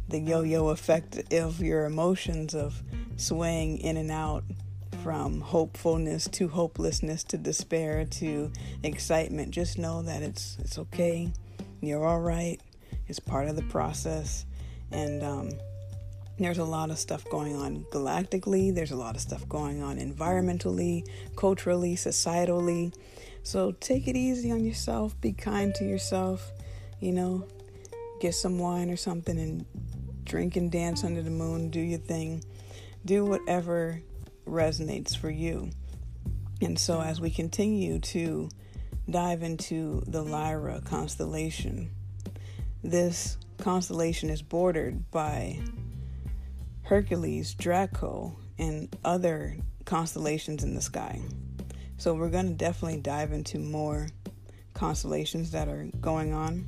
the 0.08 0.20
yo 0.20 0.42
yo 0.42 0.68
effect 0.68 1.32
of 1.32 1.60
your 1.60 1.84
emotions 1.84 2.54
of 2.54 2.80
swaying 3.16 3.78
in 3.78 3.96
and 3.96 4.10
out 4.10 4.44
from 5.02 5.40
hopefulness 5.40 6.28
to 6.28 6.48
hopelessness 6.48 7.24
to 7.24 7.36
despair 7.36 8.04
to 8.04 8.50
excitement, 8.84 9.50
just 9.50 9.78
know 9.78 10.02
that 10.02 10.22
it's 10.22 10.56
it's 10.60 10.78
okay. 10.78 11.32
You're 11.80 12.04
all 12.04 12.20
right. 12.20 12.60
It's 13.08 13.18
part 13.18 13.48
of 13.48 13.56
the 13.56 13.62
process, 13.62 14.46
and 14.90 15.22
um, 15.22 15.50
there's 16.38 16.58
a 16.58 16.64
lot 16.64 16.90
of 16.90 16.98
stuff 16.98 17.24
going 17.30 17.56
on 17.56 17.84
galactically. 17.92 18.74
There's 18.74 18.92
a 18.92 18.96
lot 18.96 19.16
of 19.16 19.20
stuff 19.20 19.48
going 19.48 19.82
on 19.82 19.98
environmentally, 19.98 21.06
culturally, 21.36 21.96
societally. 21.96 22.94
So 23.46 23.70
take 23.70 24.08
it 24.08 24.16
easy 24.16 24.50
on 24.50 24.64
yourself. 24.64 25.20
Be 25.20 25.30
kind 25.30 25.72
to 25.76 25.84
yourself. 25.84 26.50
You 26.98 27.12
know, 27.12 27.46
get 28.20 28.34
some 28.34 28.58
wine 28.58 28.90
or 28.90 28.96
something 28.96 29.38
and 29.38 29.64
drink 30.24 30.56
and 30.56 30.68
dance 30.68 31.04
under 31.04 31.22
the 31.22 31.30
moon. 31.30 31.70
Do 31.70 31.78
your 31.78 32.00
thing. 32.00 32.42
Do 33.04 33.24
whatever 33.24 34.02
resonates 34.48 35.16
for 35.16 35.30
you. 35.30 35.70
And 36.60 36.76
so, 36.76 37.00
as 37.00 37.20
we 37.20 37.30
continue 37.30 38.00
to 38.00 38.48
dive 39.08 39.44
into 39.44 40.02
the 40.08 40.22
Lyra 40.22 40.80
constellation, 40.80 41.92
this 42.82 43.38
constellation 43.58 44.28
is 44.28 44.42
bordered 44.42 45.08
by 45.12 45.60
Hercules, 46.82 47.54
Draco, 47.54 48.36
and 48.58 48.92
other 49.04 49.56
constellations 49.84 50.64
in 50.64 50.74
the 50.74 50.82
sky. 50.82 51.20
So, 51.98 52.14
we're 52.14 52.30
going 52.30 52.48
to 52.48 52.54
definitely 52.54 53.00
dive 53.00 53.32
into 53.32 53.58
more 53.58 54.08
constellations 54.74 55.50
that 55.52 55.68
are 55.68 55.88
going 56.00 56.32
on. 56.32 56.66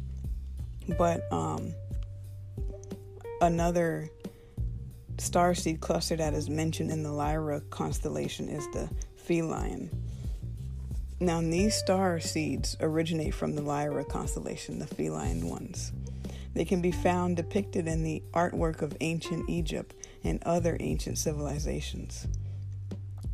But 0.96 1.30
um, 1.32 1.74
another 3.40 4.10
star 5.18 5.54
seed 5.54 5.80
cluster 5.80 6.16
that 6.16 6.34
is 6.34 6.48
mentioned 6.48 6.90
in 6.90 7.02
the 7.02 7.12
Lyra 7.12 7.60
constellation 7.60 8.48
is 8.48 8.66
the 8.72 8.88
feline. 9.16 9.90
Now, 11.20 11.40
these 11.40 11.74
star 11.74 12.20
seeds 12.20 12.76
originate 12.80 13.34
from 13.34 13.54
the 13.54 13.62
Lyra 13.62 14.04
constellation, 14.04 14.78
the 14.78 14.86
feline 14.86 15.48
ones. 15.48 15.92
They 16.54 16.64
can 16.64 16.80
be 16.80 16.92
found 16.92 17.36
depicted 17.36 17.88
in 17.88 18.04
the 18.04 18.22
artwork 18.32 18.82
of 18.82 18.96
ancient 19.00 19.50
Egypt 19.50 19.94
and 20.24 20.42
other 20.44 20.76
ancient 20.80 21.18
civilizations. 21.18 22.26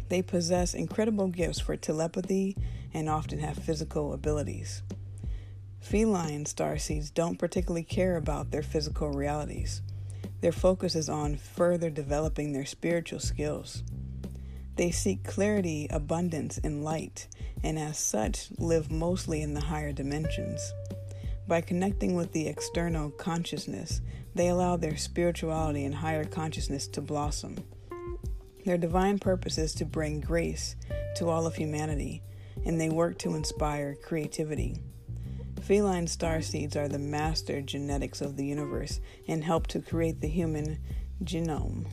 They 0.09 0.23
possess 0.23 0.75
incredible 0.75 1.29
gifts 1.29 1.61
for 1.61 1.77
telepathy 1.77 2.57
and 2.93 3.09
often 3.09 3.39
have 3.39 3.57
physical 3.57 4.13
abilities. 4.13 4.83
Feline 5.81 6.47
star 6.47 6.79
seeds 6.79 7.11
don't 7.11 7.39
particularly 7.39 7.85
care 7.85 8.17
about 8.17 8.51
their 8.51 8.63
physical 8.63 9.11
realities. 9.11 9.83
Their 10.41 10.53
focus 10.53 10.95
is 10.95 11.09
on 11.09 11.37
further 11.37 11.91
developing 11.91 12.53
their 12.53 12.67
spiritual 12.67 13.21
skills. 13.21 13.83
They 14.77 14.91
seek 14.91 15.25
clarity, 15.25 15.87
abundance, 15.91 16.59
and 16.63 16.85
light, 16.85 17.29
and 17.63 17.79
as 17.79 17.99
such, 17.99 18.49
live 18.59 18.91
mostly 18.91 19.41
in 19.41 19.55
the 19.55 19.61
higher 19.61 19.93
dimensions. 19.93 20.73
By 21.47 21.61
connecting 21.61 22.15
with 22.15 22.33
the 22.33 22.49
external 22.49 23.11
consciousness, 23.11 24.01
they 24.35 24.49
allow 24.49 24.77
their 24.77 24.97
spirituality 24.97 25.85
and 25.85 25.95
higher 25.95 26.25
consciousness 26.25 26.89
to 26.89 27.01
blossom. 27.01 27.57
Their 28.65 28.79
divine 28.79 29.19
purpose 29.19 29.59
is 29.59 29.75
to 29.75 29.85
bring 29.85 30.21
grace 30.21 30.75
to 31.17 31.29
all 31.29 31.47
of 31.47 31.57
humanity, 31.57 32.23
and 32.65 32.81
they 32.81 32.89
work 32.89 33.19
to 33.19 33.35
inspire 33.35 33.95
creativity. 33.95 34.79
Feline 35.61 36.07
star 36.07 36.41
seeds 36.41 36.75
are 36.77 36.89
the 36.89 36.99
master 36.99 37.61
genetics 37.61 38.21
of 38.21 38.37
the 38.37 38.45
universe 38.47 39.01
and 39.29 39.45
help 39.45 39.67
to 39.69 39.81
create 39.81 40.21
the 40.21 40.29
human 40.29 40.79
genome. 41.23 41.87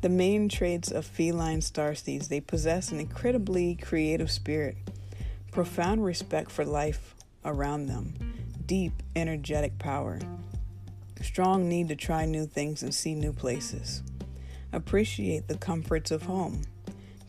The 0.00 0.08
main 0.08 0.48
traits 0.48 0.90
of 0.90 1.06
feline 1.06 1.60
star 1.60 1.94
seeds, 1.94 2.28
they 2.28 2.40
possess 2.40 2.90
an 2.90 3.00
incredibly 3.00 3.76
creative 3.76 4.30
spirit, 4.30 4.76
profound 5.50 6.04
respect 6.04 6.50
for 6.50 6.64
life 6.64 7.14
around 7.44 7.86
them, 7.86 8.14
deep 8.66 9.02
energetic 9.14 9.78
power, 9.78 10.18
strong 11.22 11.68
need 11.68 11.88
to 11.88 11.96
try 11.96 12.26
new 12.26 12.46
things 12.46 12.82
and 12.82 12.94
see 12.94 13.14
new 13.14 13.32
places, 13.32 14.02
appreciate 14.74 15.48
the 15.48 15.56
comforts 15.56 16.10
of 16.10 16.22
home, 16.22 16.62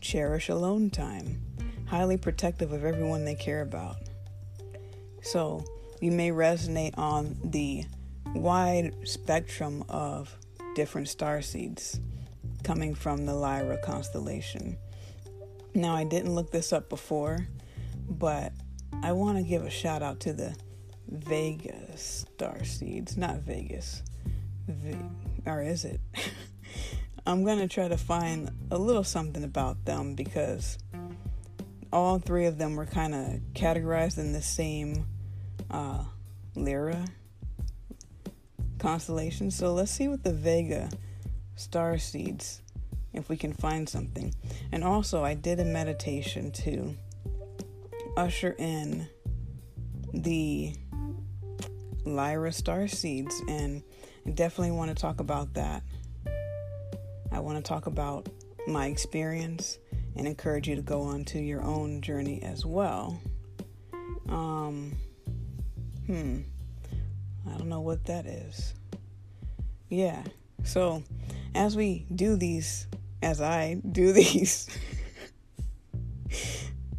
cherish 0.00 0.48
alone 0.48 0.90
time, 0.90 1.40
highly 1.86 2.16
protective 2.16 2.72
of 2.72 2.84
everyone 2.84 3.24
they 3.24 3.34
care 3.34 3.62
about 3.62 3.96
so 5.26 5.64
you 6.00 6.12
may 6.12 6.30
resonate 6.30 6.96
on 6.96 7.36
the 7.42 7.84
wide 8.32 8.94
spectrum 9.04 9.84
of 9.88 10.34
different 10.76 11.08
star 11.08 11.42
seeds 11.42 12.00
coming 12.62 12.94
from 12.94 13.26
the 13.26 13.34
Lyra 13.34 13.78
constellation. 13.78 14.78
Now, 15.74 15.96
I 15.96 16.04
didn't 16.04 16.34
look 16.34 16.52
this 16.52 16.72
up 16.72 16.88
before, 16.88 17.48
but 18.08 18.52
I 19.02 19.12
want 19.12 19.38
to 19.38 19.42
give 19.42 19.64
a 19.64 19.70
shout 19.70 20.02
out 20.02 20.20
to 20.20 20.32
the 20.32 20.56
Vega 21.08 21.96
star 21.96 22.64
seeds, 22.64 23.16
not 23.16 23.40
Vegas. 23.40 24.02
V- 24.68 24.96
or 25.44 25.62
is 25.62 25.84
it? 25.84 26.00
I'm 27.26 27.44
going 27.44 27.58
to 27.58 27.66
try 27.66 27.88
to 27.88 27.96
find 27.96 28.50
a 28.70 28.78
little 28.78 29.02
something 29.02 29.42
about 29.42 29.84
them 29.84 30.14
because 30.14 30.78
all 31.92 32.20
three 32.20 32.46
of 32.46 32.56
them 32.56 32.76
were 32.76 32.86
kind 32.86 33.14
of 33.14 33.40
categorized 33.52 34.18
in 34.18 34.32
the 34.32 34.42
same 34.42 35.06
uh, 35.70 36.04
Lyra 36.54 37.04
constellation. 38.78 39.50
So 39.50 39.74
let's 39.74 39.90
see 39.90 40.06
what 40.06 40.22
the 40.22 40.32
Vega 40.32 40.88
star 41.56 41.98
seeds, 41.98 42.62
if 43.12 43.28
we 43.28 43.36
can 43.36 43.52
find 43.52 43.88
something. 43.88 44.32
And 44.70 44.84
also, 44.84 45.24
I 45.24 45.34
did 45.34 45.58
a 45.58 45.64
meditation 45.64 46.52
to 46.52 46.94
usher 48.16 48.54
in 48.56 49.08
the 50.14 50.74
Lyra 52.04 52.52
star 52.52 52.86
seeds, 52.86 53.34
and 53.48 53.82
I 54.26 54.30
definitely 54.30 54.76
want 54.76 54.90
to 54.90 55.00
talk 55.00 55.18
about 55.18 55.54
that. 55.54 55.82
I 57.36 57.40
want 57.40 57.56
to 57.56 57.68
talk 57.68 57.86
about 57.86 58.28
my 58.66 58.86
experience 58.86 59.78
and 60.16 60.26
encourage 60.26 60.68
you 60.68 60.76
to 60.76 60.82
go 60.82 61.02
on 61.02 61.24
to 61.26 61.38
your 61.38 61.62
own 61.62 62.00
journey 62.00 62.42
as 62.42 62.64
well. 62.64 63.20
Um, 64.28 64.96
Hmm. 66.06 66.42
I 67.48 67.58
don't 67.58 67.68
know 67.68 67.80
what 67.80 68.04
that 68.04 68.26
is. 68.26 68.72
Yeah. 69.88 70.22
So, 70.62 71.02
as 71.54 71.76
we 71.76 72.06
do 72.14 72.36
these, 72.36 72.86
as 73.22 73.40
I 73.40 73.80
do 73.90 74.12
these 74.14 74.68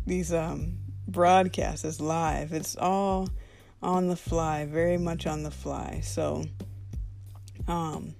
these 0.05 0.33
um, 0.33 0.77
broadcasts 1.07 1.85
is 1.85 2.01
live. 2.01 2.51
It's 2.51 2.75
all 2.75 3.29
on 3.81 4.07
the 4.07 4.17
fly, 4.17 4.65
very 4.65 4.97
much 4.97 5.25
on 5.25 5.43
the 5.43 5.51
fly. 5.51 6.01
So, 6.03 6.43
um, 7.67 8.13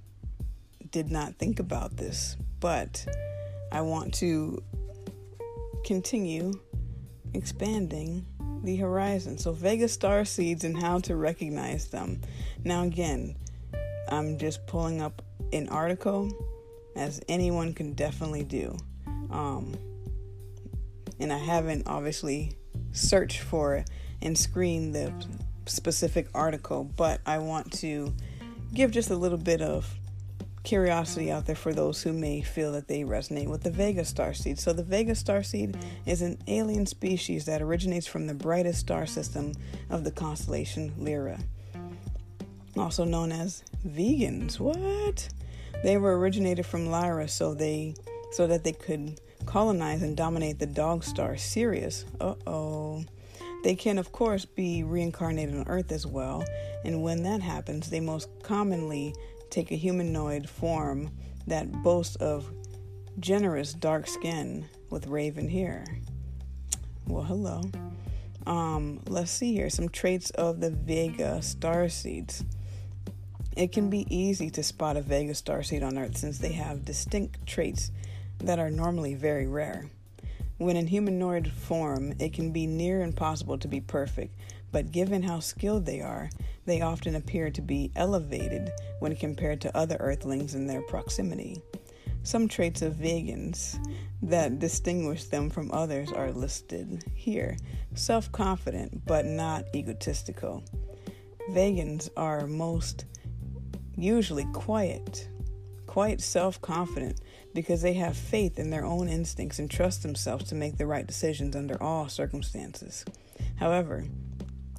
did 0.92 1.12
not 1.12 1.36
think 1.36 1.60
about 1.60 1.98
this, 1.98 2.38
but 2.60 3.06
I 3.72 3.82
want 3.82 4.14
to 4.16 4.62
continue 5.86 6.54
expanding 7.34 8.26
the 8.64 8.76
horizon. 8.76 9.38
So, 9.38 9.52
Vega 9.52 9.88
star 9.88 10.26
seeds 10.26 10.64
and 10.64 10.78
how 10.78 11.00
to 11.00 11.16
recognize 11.16 11.88
them. 11.88 12.22
Now, 12.64 12.84
again, 12.84 13.36
I'm 14.10 14.38
just 14.38 14.66
pulling 14.68 15.02
up 15.02 15.22
an 15.54 15.70
article, 15.70 16.32
as 16.96 17.22
anyone 17.30 17.74
can 17.74 17.94
definitely 17.94 18.44
do. 18.44 18.78
Um, 19.30 19.76
and 21.20 21.32
I 21.32 21.38
haven't 21.38 21.88
obviously 21.88 22.54
searched 22.92 23.40
for 23.40 23.84
and 24.22 24.38
screened 24.38 24.96
the 24.96 25.14
specific 25.66 26.28
article, 26.34 26.84
but 26.84 27.22
I 27.26 27.40
want 27.40 27.72
to 27.80 28.14
give 28.74 28.92
just 28.92 29.10
a 29.10 29.16
little 29.16 29.38
bit 29.38 29.62
of 29.62 29.94
curiosity 30.68 31.32
out 31.32 31.46
there 31.46 31.56
for 31.56 31.74
those 31.74 32.04
who 32.04 32.12
may 32.12 32.42
feel 32.42 32.74
that 32.74 32.90
they 32.90 33.00
resonate 33.00 33.48
with 33.48 33.64
the 33.64 33.72
Vega 33.72 34.04
star 34.04 34.34
seed. 34.34 34.60
So, 34.60 34.74
the 34.74 34.84
Vega 34.84 35.16
star 35.16 35.42
seed 35.42 35.78
is 36.06 36.22
an 36.22 36.38
alien 36.48 36.86
species 36.86 37.46
that 37.46 37.62
originates 37.62 38.06
from 38.06 38.28
the 38.28 38.34
brightest 38.34 38.82
star 38.82 39.06
system 39.06 39.54
of 39.90 40.04
the 40.04 40.12
constellation 40.12 40.94
Lyra, 40.98 41.40
also 42.76 43.06
known 43.06 43.32
as 43.32 43.64
vegans. 43.88 44.60
What? 44.60 45.30
They 45.84 45.98
were 45.98 46.20
originated 46.20 46.66
from 46.66 46.88
Lyra, 46.88 47.30
so 47.30 47.54
they 47.54 47.96
so 48.34 48.46
that 48.48 48.66
they 48.66 48.74
could 48.74 49.22
colonize 49.46 50.02
and 50.02 50.18
dominate 50.18 50.60
the 50.60 50.68
dog 50.68 51.06
star 51.06 51.38
Sirius. 51.38 52.04
Uh 52.20 52.36
oh. 52.46 53.06
They 53.64 53.76
can, 53.76 53.98
of 53.98 54.12
course, 54.12 54.44
be 54.44 54.84
reincarnated 54.84 55.56
on 55.56 55.68
Earth 55.68 55.94
as 55.94 56.06
well, 56.06 56.44
and 56.84 57.02
when 57.02 57.24
that 57.24 57.42
happens, 57.42 57.90
they 57.90 58.02
most 58.02 58.28
commonly 58.44 59.14
take 59.50 59.72
a 59.72 59.76
humanoid 59.76 60.50
form 60.50 61.12
that 61.48 61.72
boasts 61.84 62.16
of 62.18 62.52
generous 63.20 63.74
dark 63.74 64.08
skin 64.08 64.68
with 64.90 65.08
raven 65.08 65.50
hair. 65.50 65.86
Well, 67.08 67.24
hello. 67.24 67.62
Um, 68.46 69.02
let's 69.08 69.32
see 69.32 69.54
here 69.54 69.70
some 69.70 69.90
traits 69.90 70.30
of 70.32 70.60
the 70.60 70.72
Vega 70.72 71.42
star 71.42 71.90
seeds. 71.90 72.46
It 73.56 73.72
can 73.72 73.90
be 73.90 74.06
easy 74.16 74.50
to 74.52 74.64
spot 74.64 74.98
a 74.98 75.02
Vega 75.02 75.34
star 75.34 75.64
seed 75.64 75.84
on 75.84 75.98
Earth 75.98 76.18
since 76.18 76.38
they 76.38 76.54
have 76.54 76.86
distinct 76.86 77.46
traits 77.46 77.92
that 78.40 78.60
are 78.60 78.70
normally 78.70 79.16
very 79.16 79.48
rare. 79.48 79.88
When 80.58 80.78
in 80.78 80.88
humanoid 80.88 81.52
form, 81.52 82.14
it 82.20 82.34
can 82.34 82.52
be 82.52 82.68
near 82.68 83.02
impossible 83.02 83.58
to 83.60 83.68
be 83.68 83.82
perfect, 83.82 84.36
but 84.72 84.92
given 84.92 85.24
how 85.24 85.40
skilled 85.40 85.86
they 85.86 86.02
are, 86.02 86.30
they 86.66 86.82
often 86.82 87.16
appear 87.16 87.50
to 87.50 87.62
be 87.62 87.92
elevated 87.96 88.70
when 89.00 89.16
compared 89.16 89.62
to 89.62 89.78
other 89.78 89.98
Earthlings 90.00 90.56
in 90.56 90.68
their 90.68 90.82
proximity. 90.82 91.62
Some 92.24 92.50
traits 92.50 92.82
of 92.82 92.96
vegans 92.96 93.78
that 94.22 94.60
distinguish 94.60 95.24
them 95.26 95.50
from 95.50 95.72
others 95.72 96.12
are 96.12 96.32
listed 96.32 97.04
here 97.16 97.58
self 97.96 98.32
confident 98.32 99.06
but 99.06 99.26
not 99.26 99.64
egotistical. 99.74 100.64
Vegans 101.52 102.10
are 102.18 102.46
most 102.46 103.06
usually 103.96 104.46
quiet, 104.54 105.30
quite 105.86 106.20
self 106.20 106.62
confident 106.62 107.22
because 107.54 107.82
they 107.82 107.94
have 107.94 108.18
faith 108.18 108.60
in 108.60 108.70
their 108.70 108.86
own 108.86 109.08
instincts 109.08 109.58
and 109.58 109.72
trust 109.72 110.04
themselves 110.04 110.46
to 110.50 110.56
make 110.56 110.78
the 110.78 110.86
right 110.86 111.08
decisions 111.08 111.56
under 111.56 111.82
all 111.82 112.10
circumstances. 112.10 113.06
However, 113.56 114.06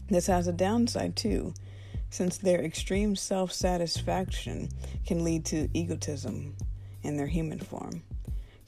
this 0.09 0.27
has 0.27 0.47
a 0.47 0.53
downside 0.53 1.16
too, 1.16 1.55
since 2.11 2.38
their 2.38 2.62
extreme 2.62 3.16
self 3.16 3.53
satisfaction 3.53 4.71
can 5.07 5.25
lead 5.25 5.44
to 5.47 5.68
egotism 5.75 6.57
in 7.03 7.16
their 7.16 7.27
human 7.27 7.59
form. 7.59 8.03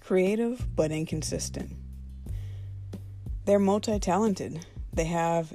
Creative 0.00 0.66
but 0.74 0.90
inconsistent. 0.90 1.72
They're 3.44 3.59
multi 3.59 3.98
talented. 3.98 4.66
They 4.92 5.05
have 5.05 5.55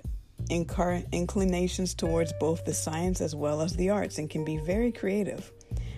incar- 0.49 1.09
inclinations 1.11 1.93
towards 1.93 2.33
both 2.33 2.65
the 2.65 2.73
science 2.73 3.21
as 3.21 3.35
well 3.35 3.61
as 3.61 3.75
the 3.75 3.89
arts 3.89 4.17
and 4.17 4.29
can 4.29 4.43
be 4.43 4.57
very 4.57 4.91
creative. 4.91 5.51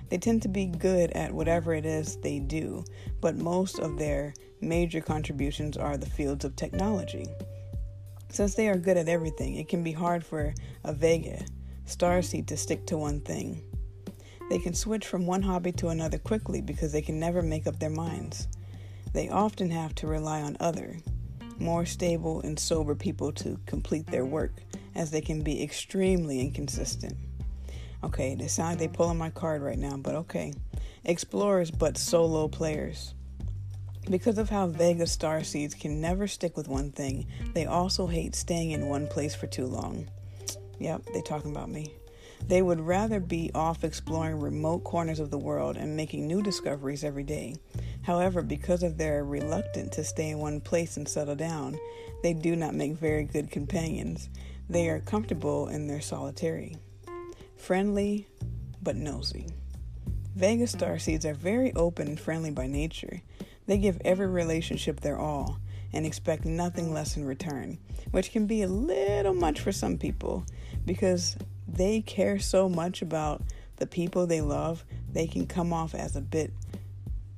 They 0.09 0.17
tend 0.17 0.41
to 0.43 0.47
be 0.47 0.67
good 0.67 1.11
at 1.11 1.33
whatever 1.33 1.73
it 1.73 1.85
is 1.85 2.17
they 2.17 2.39
do, 2.39 2.85
but 3.19 3.35
most 3.35 3.79
of 3.79 3.97
their 3.97 4.33
major 4.61 5.01
contributions 5.01 5.77
are 5.77 5.97
the 5.97 6.09
fields 6.09 6.45
of 6.45 6.55
technology. 6.55 7.27
Since 8.29 8.55
they 8.55 8.67
are 8.67 8.77
good 8.77 8.97
at 8.97 9.07
everything, 9.07 9.55
it 9.55 9.67
can 9.67 9.83
be 9.83 9.93
hard 9.93 10.25
for 10.25 10.53
a 10.83 10.93
Vega 10.93 11.43
starseed 11.85 12.47
to 12.47 12.57
stick 12.57 12.85
to 12.87 12.97
one 12.97 13.21
thing. 13.21 13.63
They 14.49 14.59
can 14.59 14.73
switch 14.73 15.07
from 15.07 15.25
one 15.25 15.41
hobby 15.41 15.71
to 15.73 15.89
another 15.89 16.17
quickly 16.17 16.61
because 16.61 16.91
they 16.91 17.01
can 17.01 17.19
never 17.19 17.41
make 17.41 17.67
up 17.67 17.79
their 17.79 17.89
minds. 17.89 18.47
They 19.13 19.29
often 19.29 19.69
have 19.71 19.95
to 19.95 20.07
rely 20.07 20.41
on 20.41 20.57
other, 20.59 20.97
more 21.59 21.85
stable 21.85 22.41
and 22.41 22.59
sober 22.59 22.95
people 22.95 23.31
to 23.33 23.59
complete 23.65 24.07
their 24.07 24.25
work, 24.25 24.53
as 24.95 25.11
they 25.11 25.21
can 25.21 25.41
be 25.41 25.63
extremely 25.63 26.39
inconsistent. 26.39 27.15
Okay, 28.03 28.35
they 28.35 28.47
sounds 28.47 28.79
like 28.79 28.79
they 28.79 28.95
pulling 28.95 29.17
my 29.17 29.29
card 29.29 29.61
right 29.61 29.79
now, 29.79 29.97
but 29.97 30.15
okay. 30.15 30.53
Explorers, 31.03 31.71
but 31.71 31.97
solo 31.97 32.47
players. 32.47 33.13
Because 34.09 34.37
of 34.37 34.49
how 34.49 34.67
Vega 34.67 35.05
star 35.05 35.43
seeds 35.43 35.73
can 35.73 35.99
never 35.99 36.27
stick 36.27 36.55
with 36.55 36.69
one 36.69 36.91
thing, 36.91 37.27
they 37.53 37.65
also 37.65 38.07
hate 38.07 38.35
staying 38.35 38.71
in 38.71 38.87
one 38.87 39.05
place 39.07 39.35
for 39.35 39.47
too 39.47 39.65
long. 39.65 40.09
Yep, 40.79 41.07
they 41.13 41.21
talking 41.21 41.51
about 41.51 41.69
me. 41.69 41.93
They 42.47 42.61
would 42.61 42.79
rather 42.79 43.19
be 43.19 43.51
off 43.53 43.83
exploring 43.83 44.39
remote 44.39 44.85
corners 44.85 45.19
of 45.19 45.29
the 45.29 45.37
world 45.37 45.75
and 45.75 45.97
making 45.97 46.25
new 46.25 46.41
discoveries 46.41 47.03
every 47.03 47.23
day. 47.23 47.55
However, 48.03 48.41
because 48.41 48.83
of 48.83 48.97
their 48.97 49.25
reluctance 49.25 49.95
to 49.95 50.03
stay 50.05 50.29
in 50.29 50.37
one 50.37 50.61
place 50.61 50.95
and 50.95 51.07
settle 51.07 51.35
down, 51.35 51.77
they 52.23 52.33
do 52.33 52.55
not 52.55 52.75
make 52.75 52.93
very 52.93 53.25
good 53.25 53.51
companions. 53.51 54.29
They 54.69 54.87
are 54.87 54.99
comfortable 54.99 55.67
in 55.67 55.87
their 55.87 56.01
solitary. 56.01 56.77
Friendly, 57.57 58.27
but 58.81 58.95
nosy. 58.95 59.47
Vega 60.35 60.67
star 60.67 60.99
seeds 60.99 61.25
are 61.25 61.33
very 61.33 61.73
open 61.73 62.07
and 62.07 62.19
friendly 62.19 62.51
by 62.51 62.67
nature. 62.67 63.21
They 63.67 63.77
give 63.77 64.01
every 64.03 64.27
relationship 64.27 65.01
their 65.01 65.19
all 65.19 65.59
and 65.93 66.05
expect 66.05 66.45
nothing 66.45 66.93
less 66.93 67.15
in 67.15 67.25
return, 67.25 67.77
which 68.11 68.31
can 68.31 68.47
be 68.47 68.61
a 68.61 68.67
little 68.67 69.33
much 69.33 69.59
for 69.59 69.71
some 69.71 69.97
people 69.97 70.45
because 70.85 71.37
they 71.67 72.01
care 72.01 72.39
so 72.39 72.67
much 72.67 73.01
about 73.01 73.41
the 73.77 73.87
people 73.87 74.25
they 74.25 74.41
love, 74.41 74.83
they 75.11 75.27
can 75.27 75.45
come 75.45 75.71
off 75.71 75.93
as 75.93 76.15
a 76.15 76.21
bit, 76.21 76.51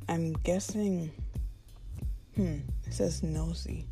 I'm 0.07 0.33
guessing, 0.33 1.11
hmm, 2.35 2.59
it 2.85 2.93
says 2.93 3.21
nosy. 3.23 3.85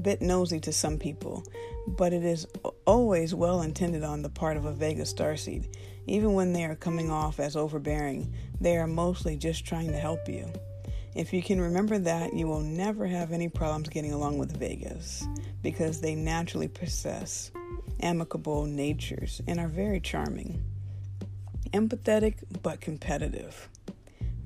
Bit 0.00 0.22
nosy 0.22 0.60
to 0.60 0.72
some 0.72 0.98
people, 0.98 1.42
but 1.86 2.12
it 2.12 2.24
is 2.24 2.46
always 2.86 3.34
well 3.34 3.62
intended 3.62 4.04
on 4.04 4.22
the 4.22 4.28
part 4.28 4.56
of 4.56 4.64
a 4.64 4.72
Vega 4.72 5.02
starseed. 5.02 5.74
Even 6.06 6.34
when 6.34 6.52
they 6.52 6.64
are 6.64 6.76
coming 6.76 7.10
off 7.10 7.40
as 7.40 7.56
overbearing, 7.56 8.32
they 8.60 8.76
are 8.76 8.86
mostly 8.86 9.36
just 9.36 9.66
trying 9.66 9.88
to 9.88 9.98
help 9.98 10.28
you. 10.28 10.50
If 11.18 11.32
you 11.32 11.42
can 11.42 11.60
remember 11.60 11.98
that, 11.98 12.32
you 12.32 12.46
will 12.46 12.60
never 12.60 13.04
have 13.04 13.32
any 13.32 13.48
problems 13.48 13.88
getting 13.88 14.12
along 14.12 14.38
with 14.38 14.56
Vegas 14.56 15.26
because 15.64 16.00
they 16.00 16.14
naturally 16.14 16.68
possess 16.68 17.50
amicable 17.98 18.66
natures 18.66 19.42
and 19.48 19.58
are 19.58 19.66
very 19.66 19.98
charming. 19.98 20.62
Empathetic 21.72 22.34
but 22.62 22.80
competitive. 22.80 23.68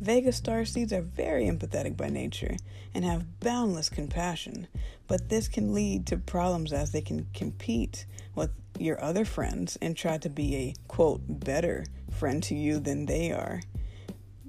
Vega 0.00 0.32
star 0.32 0.64
seeds 0.64 0.94
are 0.94 1.02
very 1.02 1.44
empathetic 1.44 1.94
by 1.94 2.08
nature 2.08 2.56
and 2.94 3.04
have 3.04 3.38
boundless 3.40 3.90
compassion, 3.90 4.66
but 5.08 5.28
this 5.28 5.48
can 5.48 5.74
lead 5.74 6.06
to 6.06 6.16
problems 6.16 6.72
as 6.72 6.90
they 6.90 7.02
can 7.02 7.26
compete 7.34 8.06
with 8.34 8.50
your 8.78 8.98
other 9.04 9.26
friends 9.26 9.76
and 9.82 9.94
try 9.94 10.16
to 10.16 10.30
be 10.30 10.56
a 10.56 10.74
quote 10.88 11.20
better 11.26 11.84
friend 12.10 12.42
to 12.44 12.54
you 12.54 12.80
than 12.80 13.04
they 13.04 13.30
are. 13.30 13.60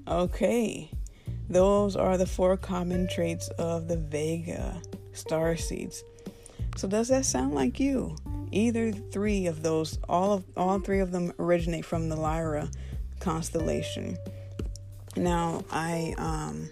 Okay, 0.07 0.89
those 1.49 1.95
are 1.95 2.17
the 2.17 2.25
four 2.25 2.57
common 2.57 3.07
traits 3.07 3.49
of 3.59 3.87
the 3.87 3.97
Vega 3.97 4.81
star 5.13 5.55
seeds. 5.55 6.03
So 6.75 6.87
does 6.87 7.07
that 7.09 7.25
sound 7.25 7.53
like 7.53 7.79
you? 7.79 8.15
Either 8.51 8.91
three 8.91 9.47
of 9.47 9.61
those, 9.61 9.99
all 10.09 10.33
of 10.33 10.43
all 10.57 10.79
three 10.79 10.99
of 10.99 11.11
them 11.11 11.33
originate 11.39 11.85
from 11.85 12.09
the 12.09 12.15
Lyra 12.15 12.69
constellation. 13.19 14.17
Now 15.15 15.63
I 15.71 16.15
um, 16.17 16.69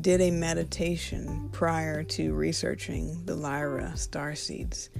did 0.00 0.20
a 0.20 0.30
meditation 0.30 1.48
prior 1.52 2.02
to 2.04 2.34
researching 2.34 3.24
the 3.24 3.34
Lyra 3.34 3.96
star 3.96 4.34
seeds, 4.34 4.90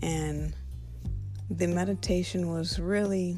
and 0.00 0.54
the 1.50 1.66
meditation 1.66 2.48
was 2.48 2.78
really 2.78 3.36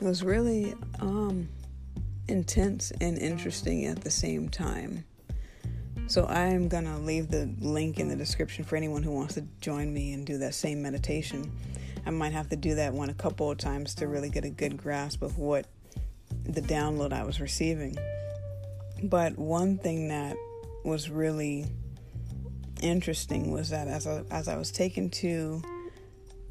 was 0.00 0.22
really 0.22 0.74
um, 1.00 1.48
intense 2.30 2.92
and 3.00 3.18
interesting 3.18 3.84
at 3.86 4.00
the 4.02 4.10
same 4.10 4.48
time. 4.48 5.04
So 6.06 6.24
I 6.24 6.46
am 6.46 6.68
going 6.68 6.86
to 6.86 6.98
leave 6.98 7.30
the 7.30 7.52
link 7.60 8.00
in 8.00 8.08
the 8.08 8.16
description 8.16 8.64
for 8.64 8.76
anyone 8.76 9.02
who 9.02 9.12
wants 9.12 9.34
to 9.34 9.42
join 9.60 9.92
me 9.92 10.12
and 10.12 10.26
do 10.26 10.38
that 10.38 10.54
same 10.54 10.82
meditation. 10.82 11.52
I 12.06 12.10
might 12.10 12.32
have 12.32 12.48
to 12.48 12.56
do 12.56 12.74
that 12.76 12.92
one 12.92 13.10
a 13.10 13.14
couple 13.14 13.50
of 13.50 13.58
times 13.58 13.94
to 13.96 14.08
really 14.08 14.30
get 14.30 14.44
a 14.44 14.50
good 14.50 14.76
grasp 14.76 15.22
of 15.22 15.38
what 15.38 15.66
the 16.44 16.62
download 16.62 17.12
I 17.12 17.22
was 17.24 17.40
receiving. 17.40 17.96
But 19.04 19.38
one 19.38 19.78
thing 19.78 20.08
that 20.08 20.36
was 20.84 21.10
really 21.10 21.66
interesting 22.82 23.52
was 23.52 23.70
that 23.70 23.86
as 23.86 24.06
I, 24.06 24.22
as 24.30 24.48
I 24.48 24.56
was 24.56 24.70
taken 24.70 25.10
to 25.10 25.62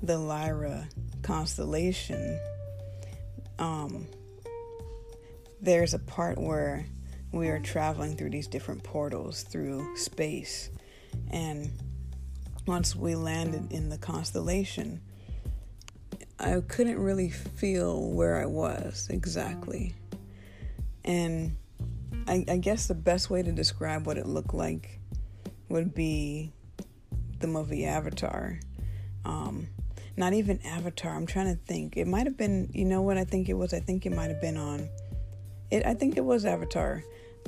the 0.01 0.17
Lyra 0.17 0.87
constellation, 1.21 2.39
um, 3.57 4.07
there's 5.61 5.93
a 5.93 5.99
part 5.99 6.37
where 6.37 6.85
we 7.31 7.49
are 7.49 7.59
traveling 7.59 8.15
through 8.15 8.31
these 8.31 8.47
different 8.47 8.83
portals 8.83 9.43
through 9.43 9.95
space. 9.95 10.69
And 11.31 11.71
once 12.65 12.95
we 12.95 13.15
landed 13.15 13.71
in 13.71 13.89
the 13.89 13.97
constellation, 13.97 15.01
I 16.39 16.61
couldn't 16.67 16.99
really 16.99 17.29
feel 17.29 18.09
where 18.11 18.41
I 18.41 18.45
was 18.45 19.07
exactly. 19.09 19.93
And 21.03 21.57
I, 22.27 22.45
I, 22.47 22.57
guess 22.57 22.87
the 22.87 22.95
best 22.95 23.29
way 23.29 23.41
to 23.41 23.51
describe 23.51 24.05
what 24.05 24.17
it 24.17 24.25
looked 24.25 24.53
like 24.53 24.99
would 25.67 25.93
be 25.93 26.53
the 27.39 27.47
movie 27.47 27.85
Avatar. 27.85 28.59
Um, 29.25 29.67
not 30.15 30.33
even 30.33 30.59
Avatar. 30.65 31.15
I'm 31.15 31.25
trying 31.25 31.55
to 31.55 31.61
think. 31.65 31.97
It 31.97 32.07
might 32.07 32.25
have 32.25 32.37
been. 32.37 32.69
You 32.73 32.85
know 32.85 33.01
what 33.01 33.17
I 33.17 33.23
think 33.23 33.49
it 33.49 33.53
was? 33.53 33.73
I 33.73 33.79
think 33.79 34.05
it 34.05 34.11
might 34.11 34.29
have 34.29 34.41
been 34.41 34.57
on. 34.57 34.89
It. 35.71 35.85
I 35.85 35.93
think 35.93 36.17
it 36.17 36.25
was 36.25 36.45
Avatar 36.45 37.03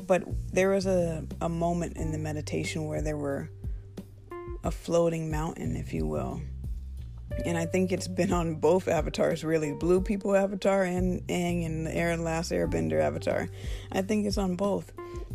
but 0.08 0.24
there 0.52 0.70
was 0.70 0.86
a, 0.86 1.26
a 1.40 1.50
moment 1.50 1.98
in 1.98 2.12
the 2.12 2.18
meditation 2.18 2.88
where 2.88 3.02
there 3.02 3.18
were 3.18 3.50
a 4.64 4.72
floating 4.72 5.32
mountain, 5.32 5.76
if 5.76 5.94
you 5.94 6.06
will. 6.06 6.42
And 7.46 7.58
I 7.58 7.66
think 7.66 7.92
it's 7.92 8.08
been 8.08 8.34
on 8.34 8.56
both 8.56 8.88
avatars, 8.88 9.44
really, 9.44 9.74
Blue 9.74 10.02
People 10.02 10.36
Avatar 10.36 10.84
and 10.84 11.26
Aang 11.28 11.66
and 11.66 11.88
the 11.88 11.96
Air 11.96 12.16
Last 12.18 12.52
Airbender 12.52 13.02
Avatar. 13.02 13.50
I 13.92 14.02
think 14.02 14.26
it's 14.26 14.38
on 14.38 14.56
both. 14.56 14.92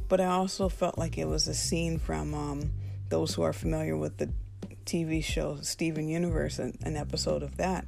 But 0.09 0.21
I 0.21 0.27
also 0.27 0.69
felt 0.69 0.99
like 0.99 1.19
it 1.19 1.27
was 1.27 1.49
a 1.49 1.55
scene 1.55 1.99
from 1.99 2.35
um, 2.35 2.71
those 3.09 3.35
who 3.35 3.43
are 3.43 3.53
familiar 3.53 3.97
with 3.97 4.19
the 4.19 4.31
TV 4.85 5.25
show 5.25 5.57
Steven 5.63 6.09
Universe, 6.09 6.59
an, 6.59 6.79
an 6.83 6.97
episode 6.97 7.43
of 7.43 7.57
that. 7.57 7.87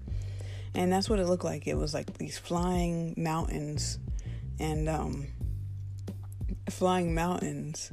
And 0.74 0.92
that's 0.92 1.08
what 1.08 1.18
it 1.18 1.26
looked 1.26 1.44
like. 1.44 1.66
It 1.66 1.76
was 1.76 1.94
like 1.94 2.18
these 2.18 2.38
flying 2.38 3.14
mountains, 3.16 3.98
and 4.60 4.88
um, 4.88 5.26
flying 6.70 7.14
mountains 7.14 7.92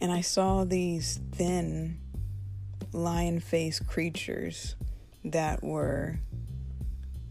and 0.00 0.12
I 0.12 0.20
saw 0.20 0.64
these 0.64 1.20
thin 1.32 1.98
lion 2.92 3.40
faced 3.40 3.86
creatures 3.86 4.76
that 5.24 5.62
were 5.62 6.18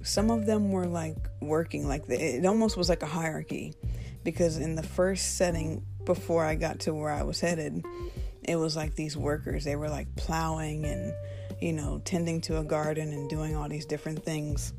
some 0.03 0.29
of 0.29 0.45
them 0.45 0.71
were 0.71 0.85
like 0.85 1.17
working 1.41 1.87
like 1.87 2.05
the, 2.07 2.37
it 2.37 2.45
almost 2.45 2.77
was 2.77 2.89
like 2.89 3.03
a 3.03 3.07
hierarchy 3.07 3.73
because 4.23 4.57
in 4.57 4.75
the 4.75 4.83
first 4.83 5.37
setting 5.37 5.83
before 6.05 6.45
I 6.45 6.55
got 6.55 6.79
to 6.81 6.93
where 6.93 7.11
I 7.11 7.23
was 7.23 7.39
headed 7.39 7.83
it 8.43 8.55
was 8.55 8.75
like 8.75 8.95
these 8.95 9.17
workers 9.17 9.63
they 9.63 9.75
were 9.75 9.89
like 9.89 10.13
plowing 10.15 10.85
and 10.85 11.13
you 11.61 11.73
know 11.73 12.01
tending 12.05 12.41
to 12.41 12.59
a 12.59 12.63
garden 12.63 13.11
and 13.11 13.29
doing 13.29 13.55
all 13.55 13.67
these 13.67 13.85
different 13.85 14.23
things. 14.23 14.73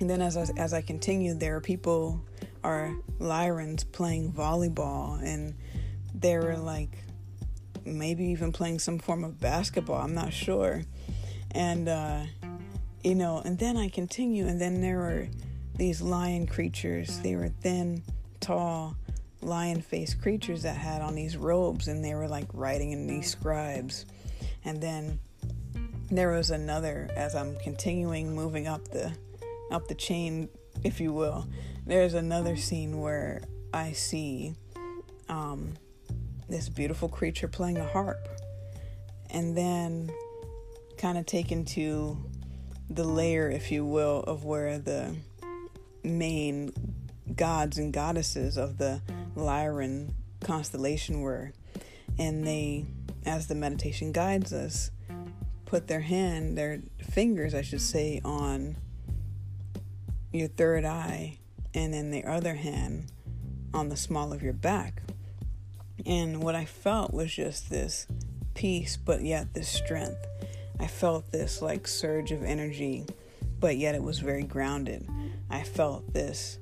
And 0.00 0.08
then 0.10 0.20
as 0.20 0.36
I, 0.36 0.46
as 0.56 0.72
I 0.72 0.80
continued 0.80 1.40
there 1.40 1.56
are 1.56 1.60
people 1.60 2.24
are 2.64 2.94
Lyrans 3.18 3.90
playing 3.90 4.32
volleyball 4.32 5.22
and 5.22 5.54
they 6.14 6.38
were 6.38 6.56
like 6.56 6.98
maybe 7.84 8.24
even 8.26 8.52
playing 8.52 8.78
some 8.78 8.98
form 8.98 9.24
of 9.24 9.40
basketball. 9.40 10.00
I'm 10.00 10.14
not 10.14 10.32
sure. 10.32 10.82
And, 11.52 11.88
uh, 11.88 12.24
you 13.02 13.14
know, 13.14 13.42
and 13.44 13.58
then 13.58 13.76
I 13.76 13.88
continue, 13.88 14.46
and 14.46 14.60
then 14.60 14.80
there 14.80 14.98
were 14.98 15.28
these 15.76 16.00
lion 16.00 16.46
creatures. 16.46 17.18
They 17.20 17.36
were 17.36 17.48
thin, 17.48 18.02
tall, 18.40 18.96
lion 19.40 19.82
faced 19.82 20.22
creatures 20.22 20.62
that 20.62 20.76
had 20.76 21.02
on 21.02 21.14
these 21.14 21.36
robes, 21.36 21.88
and 21.88 22.04
they 22.04 22.14
were 22.14 22.28
like 22.28 22.46
writing 22.52 22.92
in 22.92 23.06
these 23.06 23.30
scribes. 23.30 24.06
And 24.64 24.80
then 24.80 25.18
there 26.10 26.30
was 26.30 26.50
another, 26.50 27.08
as 27.16 27.34
I'm 27.34 27.56
continuing 27.56 28.34
moving 28.34 28.68
up 28.68 28.86
the 28.88 29.12
up 29.70 29.88
the 29.88 29.94
chain, 29.94 30.48
if 30.84 31.00
you 31.00 31.12
will, 31.12 31.46
there's 31.86 32.14
another 32.14 32.56
scene 32.56 33.00
where 33.00 33.42
I 33.72 33.92
see 33.92 34.54
um, 35.28 35.74
this 36.48 36.68
beautiful 36.68 37.08
creature 37.08 37.48
playing 37.48 37.78
a 37.78 37.86
harp, 37.86 38.28
and 39.30 39.56
then 39.56 40.12
kind 40.98 41.18
of 41.18 41.26
taken 41.26 41.64
to 41.64 42.16
the 42.90 43.04
layer, 43.04 43.50
if 43.50 43.72
you 43.72 43.84
will, 43.84 44.20
of 44.20 44.44
where 44.44 44.78
the 44.78 45.16
main 46.04 46.72
gods 47.34 47.78
and 47.78 47.92
goddesses 47.92 48.58
of 48.58 48.78
the 48.78 49.00
Lyran 49.34 50.12
constellation 50.40 51.20
were. 51.22 51.52
And 52.18 52.46
they, 52.46 52.86
as 53.24 53.46
the 53.46 53.54
meditation 53.54 54.12
guides 54.12 54.52
us, 54.52 54.90
put 55.64 55.86
their 55.86 56.00
hand, 56.00 56.58
their 56.58 56.82
fingers, 57.10 57.54
I 57.54 57.62
should 57.62 57.80
say, 57.80 58.20
on 58.24 58.76
your 60.32 60.48
third 60.48 60.84
eye 60.84 61.38
and 61.74 61.92
then 61.92 62.10
the 62.10 62.24
other 62.24 62.54
hand 62.54 63.10
on 63.74 63.88
the 63.88 63.96
small 63.96 64.32
of 64.32 64.42
your 64.42 64.52
back. 64.52 65.02
And 66.04 66.42
what 66.42 66.54
I 66.54 66.64
felt 66.64 67.12
was 67.12 67.32
just 67.32 67.70
this 67.70 68.06
peace, 68.54 68.96
but 68.96 69.22
yet 69.22 69.54
this 69.54 69.68
strength. 69.68 70.26
I 70.78 70.86
felt 70.86 71.30
this 71.30 71.62
like 71.62 71.86
surge 71.86 72.32
of 72.32 72.42
energy, 72.42 73.06
but 73.60 73.76
yet 73.76 73.94
it 73.94 74.02
was 74.02 74.18
very 74.18 74.42
grounded. 74.42 75.08
I 75.48 75.62
felt 75.62 76.12
this 76.12 76.58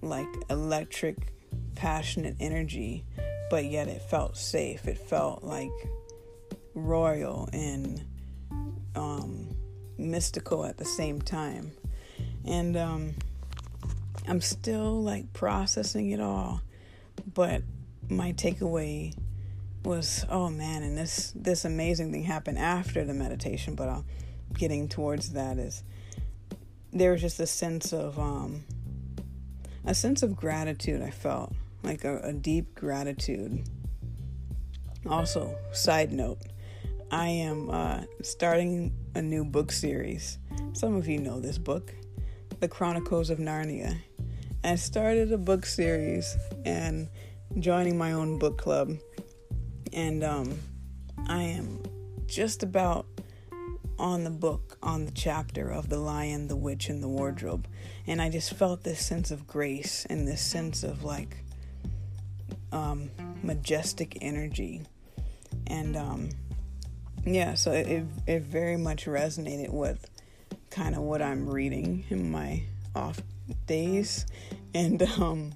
like 0.00 0.28
electric, 0.48 1.32
passionate 1.74 2.36
energy, 2.40 3.04
but 3.50 3.64
yet 3.64 3.88
it 3.88 4.02
felt 4.02 4.36
safe. 4.36 4.86
It 4.86 4.98
felt 4.98 5.42
like 5.42 5.70
royal 6.74 7.48
and 7.52 8.04
um, 8.94 9.48
mystical 9.96 10.64
at 10.64 10.78
the 10.78 10.84
same 10.84 11.20
time. 11.20 11.72
And 12.44 12.76
um, 12.76 13.14
I'm 14.28 14.40
still 14.40 15.02
like 15.02 15.32
processing 15.32 16.10
it 16.10 16.20
all, 16.20 16.60
but 17.34 17.62
my 18.08 18.32
takeaway 18.32 19.16
was 19.84 20.24
oh 20.28 20.50
man 20.50 20.82
and 20.82 20.98
this 20.98 21.32
this 21.36 21.64
amazing 21.64 22.10
thing 22.10 22.24
happened 22.24 22.58
after 22.58 23.04
the 23.04 23.14
meditation 23.14 23.74
but 23.74 23.88
i'm 23.88 24.04
getting 24.54 24.88
towards 24.88 25.32
that 25.34 25.56
is 25.56 25.84
there 26.92 27.12
was 27.12 27.20
just 27.20 27.38
a 27.38 27.46
sense 27.46 27.92
of 27.92 28.18
um 28.18 28.64
a 29.84 29.94
sense 29.94 30.22
of 30.22 30.34
gratitude 30.34 31.00
i 31.00 31.10
felt 31.10 31.52
like 31.82 32.04
a, 32.04 32.18
a 32.18 32.32
deep 32.32 32.74
gratitude. 32.74 33.62
Also 35.06 35.56
side 35.72 36.12
note 36.12 36.38
i 37.10 37.28
am 37.28 37.70
uh, 37.70 38.02
starting 38.22 38.92
a 39.14 39.22
new 39.22 39.44
book 39.44 39.72
series. 39.72 40.38
Some 40.74 40.94
of 40.96 41.08
you 41.08 41.18
know 41.18 41.40
this 41.40 41.58
book 41.58 41.94
the 42.60 42.68
chronicles 42.68 43.30
of 43.30 43.38
narnia 43.38 43.96
I 44.64 44.74
started 44.74 45.32
a 45.32 45.38
book 45.38 45.64
series 45.64 46.36
and 46.64 47.08
joining 47.60 47.96
my 47.96 48.12
own 48.12 48.40
book 48.40 48.58
club. 48.58 48.96
And 49.92 50.24
um, 50.24 50.58
I 51.28 51.42
am 51.42 51.80
just 52.26 52.64
about 52.64 53.06
on 54.00 54.24
the 54.24 54.30
book, 54.30 54.76
on 54.82 55.04
the 55.04 55.12
chapter 55.12 55.70
of 55.70 55.88
The 55.88 55.98
Lion, 55.98 56.48
the 56.48 56.56
Witch, 56.56 56.88
and 56.88 57.00
the 57.00 57.08
Wardrobe. 57.08 57.68
And 58.08 58.20
I 58.20 58.30
just 58.30 58.52
felt 58.54 58.82
this 58.82 59.04
sense 59.04 59.30
of 59.30 59.46
grace 59.46 60.04
and 60.10 60.26
this 60.26 60.40
sense 60.40 60.82
of 60.82 61.04
like 61.04 61.36
um, 62.72 63.10
majestic 63.44 64.18
energy. 64.20 64.82
And 65.68 65.96
um, 65.96 66.30
yeah, 67.24 67.54
so 67.54 67.70
it, 67.70 68.04
it 68.26 68.42
very 68.42 68.76
much 68.76 69.06
resonated 69.06 69.70
with 69.70 70.10
kind 70.70 70.96
of 70.96 71.02
what 71.02 71.22
I'm 71.22 71.48
reading 71.48 72.04
in 72.10 72.32
my 72.32 72.64
off 72.94 73.20
days. 73.66 74.26
And 74.74 75.02
um, 75.02 75.52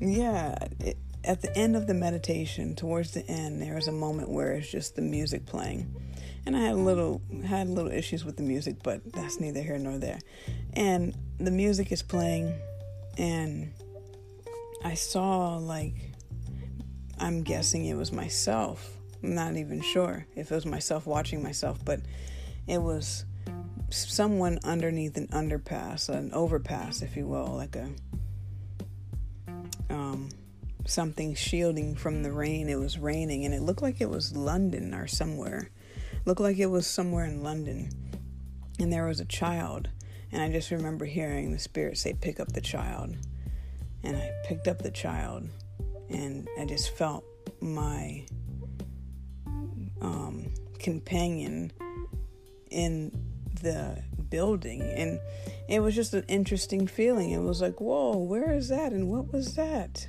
yeah, 0.00 0.56
it, 0.80 0.96
at 1.24 1.42
the 1.42 1.54
end 1.56 1.76
of 1.76 1.86
the 1.86 1.94
meditation, 1.94 2.74
towards 2.74 3.12
the 3.12 3.26
end, 3.28 3.60
there 3.60 3.74
was 3.74 3.88
a 3.88 3.92
moment 3.92 4.30
where 4.30 4.52
it's 4.52 4.70
just 4.70 4.96
the 4.96 5.02
music 5.02 5.46
playing. 5.46 5.94
And 6.46 6.56
I 6.56 6.60
had 6.60 6.72
a 6.72 6.76
little 6.76 7.20
had 7.44 7.68
little 7.68 7.92
issues 7.92 8.24
with 8.24 8.36
the 8.36 8.42
music, 8.42 8.76
but 8.82 9.12
that's 9.12 9.40
neither 9.40 9.60
here 9.60 9.78
nor 9.78 9.98
there. 9.98 10.18
And 10.72 11.14
the 11.38 11.50
music 11.50 11.92
is 11.92 12.02
playing, 12.02 12.54
and 13.18 13.72
I 14.82 14.94
saw 14.94 15.58
like 15.58 15.94
I'm 17.18 17.42
guessing 17.42 17.84
it 17.84 17.94
was 17.94 18.12
myself. 18.12 18.90
I'm 19.22 19.34
not 19.34 19.56
even 19.56 19.82
sure 19.82 20.26
if 20.34 20.50
it 20.50 20.54
was 20.54 20.64
myself 20.64 21.06
watching 21.06 21.42
myself, 21.42 21.84
but 21.84 22.00
it 22.66 22.80
was 22.80 23.26
someone 23.90 24.58
underneath 24.64 25.16
an 25.16 25.28
underpass, 25.28 26.08
an 26.08 26.32
overpass, 26.32 27.02
if 27.02 27.16
you 27.16 27.26
will, 27.26 27.56
like 27.56 27.76
a 27.76 27.90
um, 29.90 30.28
something 30.86 31.34
shielding 31.34 31.94
from 31.94 32.22
the 32.22 32.32
rain. 32.32 32.68
It 32.68 32.78
was 32.78 32.98
raining 32.98 33.44
and 33.44 33.54
it 33.54 33.62
looked 33.62 33.82
like 33.82 34.00
it 34.00 34.08
was 34.08 34.36
London 34.36 34.94
or 34.94 35.06
somewhere. 35.06 35.70
It 36.12 36.26
looked 36.26 36.40
like 36.40 36.58
it 36.58 36.66
was 36.66 36.86
somewhere 36.86 37.24
in 37.24 37.42
London. 37.42 37.90
And 38.78 38.92
there 38.92 39.06
was 39.06 39.20
a 39.20 39.24
child. 39.24 39.88
And 40.32 40.40
I 40.40 40.50
just 40.50 40.70
remember 40.70 41.04
hearing 41.04 41.52
the 41.52 41.58
spirit 41.58 41.98
say, 41.98 42.14
Pick 42.14 42.40
up 42.40 42.52
the 42.52 42.60
child. 42.60 43.16
And 44.02 44.16
I 44.16 44.30
picked 44.44 44.68
up 44.68 44.78
the 44.78 44.90
child 44.90 45.48
and 46.08 46.48
I 46.58 46.64
just 46.64 46.90
felt 46.96 47.24
my 47.60 48.24
um, 50.00 50.52
companion 50.78 51.72
in 52.70 53.29
the 53.60 54.02
building 54.28 54.82
and 54.82 55.18
it 55.68 55.80
was 55.80 55.94
just 55.94 56.14
an 56.14 56.24
interesting 56.28 56.86
feeling. 56.86 57.30
It 57.30 57.40
was 57.40 57.60
like 57.60 57.80
whoa 57.80 58.16
where 58.18 58.52
is 58.52 58.68
that 58.68 58.92
and 58.92 59.08
what 59.08 59.32
was 59.32 59.54
that? 59.54 60.06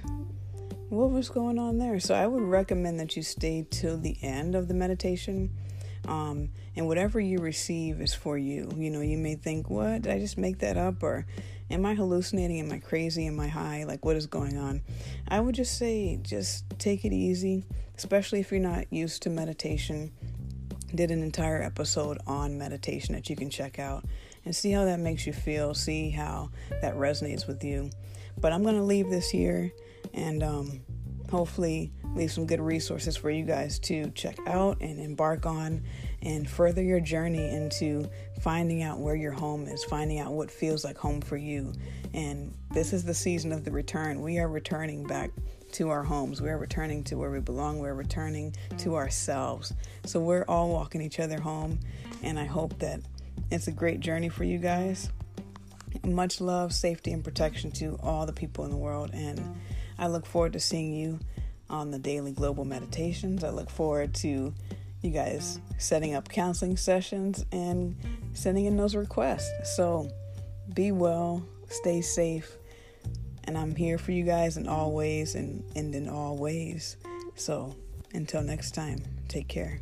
What 0.90 1.12
was 1.12 1.30
going 1.30 1.58
on 1.58 1.78
there? 1.78 2.00
So 2.00 2.14
i 2.14 2.28
would 2.28 2.44
recommend 2.44 3.00
that 3.00 3.16
you 3.16 3.24
stay 3.24 3.66
till 3.70 3.98
the 3.98 4.18
end 4.22 4.56
of 4.56 4.68
the 4.68 4.74
meditation 4.74 5.52
um, 6.08 6.50
and 6.76 6.88
whatever 6.88 7.20
you 7.20 7.38
receive 7.40 8.02
is 8.02 8.14
for 8.14 8.38
you. 8.38 8.70
You 8.76 8.90
know 8.90 9.02
you 9.02 9.18
may 9.18 9.36
think 9.36 9.70
what 9.70 10.04
did 10.04 10.14
i 10.14 10.20
just 10.20 10.38
make 10.38 10.60
that 10.60 10.78
up 10.78 11.04
or 11.04 11.26
am 11.70 11.86
i 11.86 11.94
hallucinating 11.94 12.60
am 12.60 12.72
i 12.72 12.80
crazy 12.80 13.28
am 13.28 13.40
i 13.40 13.48
high 13.48 13.84
like 13.86 14.04
what 14.06 14.16
is 14.16 14.28
going 14.28 14.58
on? 14.58 14.82
I 15.28 15.40
would 15.40 15.56
just 15.56 15.78
say 15.78 16.20
just 16.22 16.66
take 16.80 17.06
it 17.06 17.14
easy 17.14 17.66
especially 17.98 18.40
if 18.40 18.52
you're 18.52 18.60
not 18.60 18.92
used 18.92 19.22
to 19.22 19.30
meditation 19.30 20.12
did 20.96 21.12
an 21.12 21.24
entire 21.24 21.62
episode 21.62 22.18
on 22.28 22.58
meditation 22.58 23.16
that 23.16 23.30
you 23.30 23.36
can 23.36 23.50
check 23.50 23.80
out 23.80 24.06
and 24.46 24.56
see 24.56 24.72
how 24.72 24.86
that 24.86 25.00
makes 25.00 25.26
you 25.26 25.34
feel, 25.34 25.74
see 25.74 26.10
how 26.10 26.50
that 26.82 26.96
resonates 26.96 27.48
with 27.48 27.64
you. 27.64 27.90
But 28.40 28.54
I'm 28.54 28.64
going 28.64 28.76
to 28.76 28.84
leave 28.84 29.10
this 29.10 29.30
here 29.30 29.72
and 30.14 30.42
um, 30.44 30.82
hopefully 31.30 31.92
leave 32.16 32.32
some 32.32 32.46
good 32.46 32.60
resources 32.60 33.16
for 33.16 33.30
you 33.30 33.46
guys 33.46 33.80
to 33.80 34.10
check 34.12 34.38
out 34.48 34.78
and 34.82 35.00
embark 35.00 35.46
on 35.46 35.84
and 36.22 36.50
further 36.50 36.84
your 36.84 37.00
journey 37.00 37.50
into 37.50 38.10
finding 38.42 38.84
out 38.84 39.00
where 39.00 39.16
your 39.16 39.32
home 39.32 39.66
is, 39.68 39.84
finding 39.86 40.20
out 40.20 40.34
what 40.34 40.52
feels 40.52 40.84
like 40.84 40.98
home 40.98 41.22
for 41.22 41.38
you. 41.38 41.74
And 42.14 42.54
this 42.72 42.94
is 42.94 43.04
the 43.06 43.14
season 43.14 43.52
of 43.52 43.64
the 43.64 43.72
return. 43.72 44.22
We 44.22 44.40
are 44.40 44.50
returning 44.50 45.06
back 45.06 45.32
to 45.74 45.90
our 45.90 46.04
homes. 46.04 46.42
We're 46.42 46.58
returning 46.58 47.04
to 47.06 47.16
where 47.16 47.32
we 47.32 47.40
belong. 47.40 47.80
We're 47.80 47.94
returning 47.94 48.56
to 48.80 48.96
ourselves. 48.96 49.74
So 50.06 50.20
we're 50.20 50.46
all 50.48 50.70
walking 50.70 51.02
each 51.02 51.20
other 51.20 51.40
home. 51.40 51.80
And 52.24 52.40
I 52.40 52.46
hope 52.46 52.80
that 52.80 53.02
it's 53.50 53.68
a 53.68 53.72
great 53.72 54.00
journey 54.00 54.30
for 54.30 54.44
you 54.44 54.58
guys. 54.58 55.10
Much 56.06 56.42
love, 56.42 56.74
safety, 56.74 57.12
and 57.12 57.24
protection 57.24 57.72
to 57.72 58.00
all 58.02 58.26
the 58.26 58.34
people 58.34 58.66
in 58.66 58.72
the 58.72 58.78
world. 58.78 59.12
And 59.14 59.62
I 59.98 60.08
look 60.08 60.26
forward 60.26 60.54
to 60.54 60.60
seeing 60.60 60.94
you 60.94 61.20
on 61.70 61.92
the 61.92 62.00
daily 62.00 62.32
global 62.32 62.66
meditations. 62.66 63.44
I 63.44 63.50
look 63.50 63.70
forward 63.70 64.14
to 64.16 64.54
you 65.02 65.10
guys 65.10 65.60
setting 65.78 66.14
up 66.14 66.30
counseling 66.30 66.78
sessions 66.78 67.46
and 67.52 67.96
sending 68.34 68.66
in 68.66 68.78
those 68.78 68.96
requests. 68.96 69.76
So 69.76 70.10
be 70.74 70.92
well, 70.92 71.44
stay 71.70 72.02
safe, 72.02 72.58
and 73.46 73.58
I'm 73.58 73.76
here 73.76 73.98
for 73.98 74.12
you 74.12 74.24
guys 74.24 74.58
in 74.58 74.68
all 74.68 74.92
ways 74.92 75.36
and, 75.36 75.64
and 75.76 75.94
in 75.96 76.10
all 76.10 76.38
ways. 76.38 76.98
So 77.36 77.76
until 78.14 78.42
next 78.42 78.72
time, 78.72 79.04
take 79.28 79.48
care. 79.48 79.80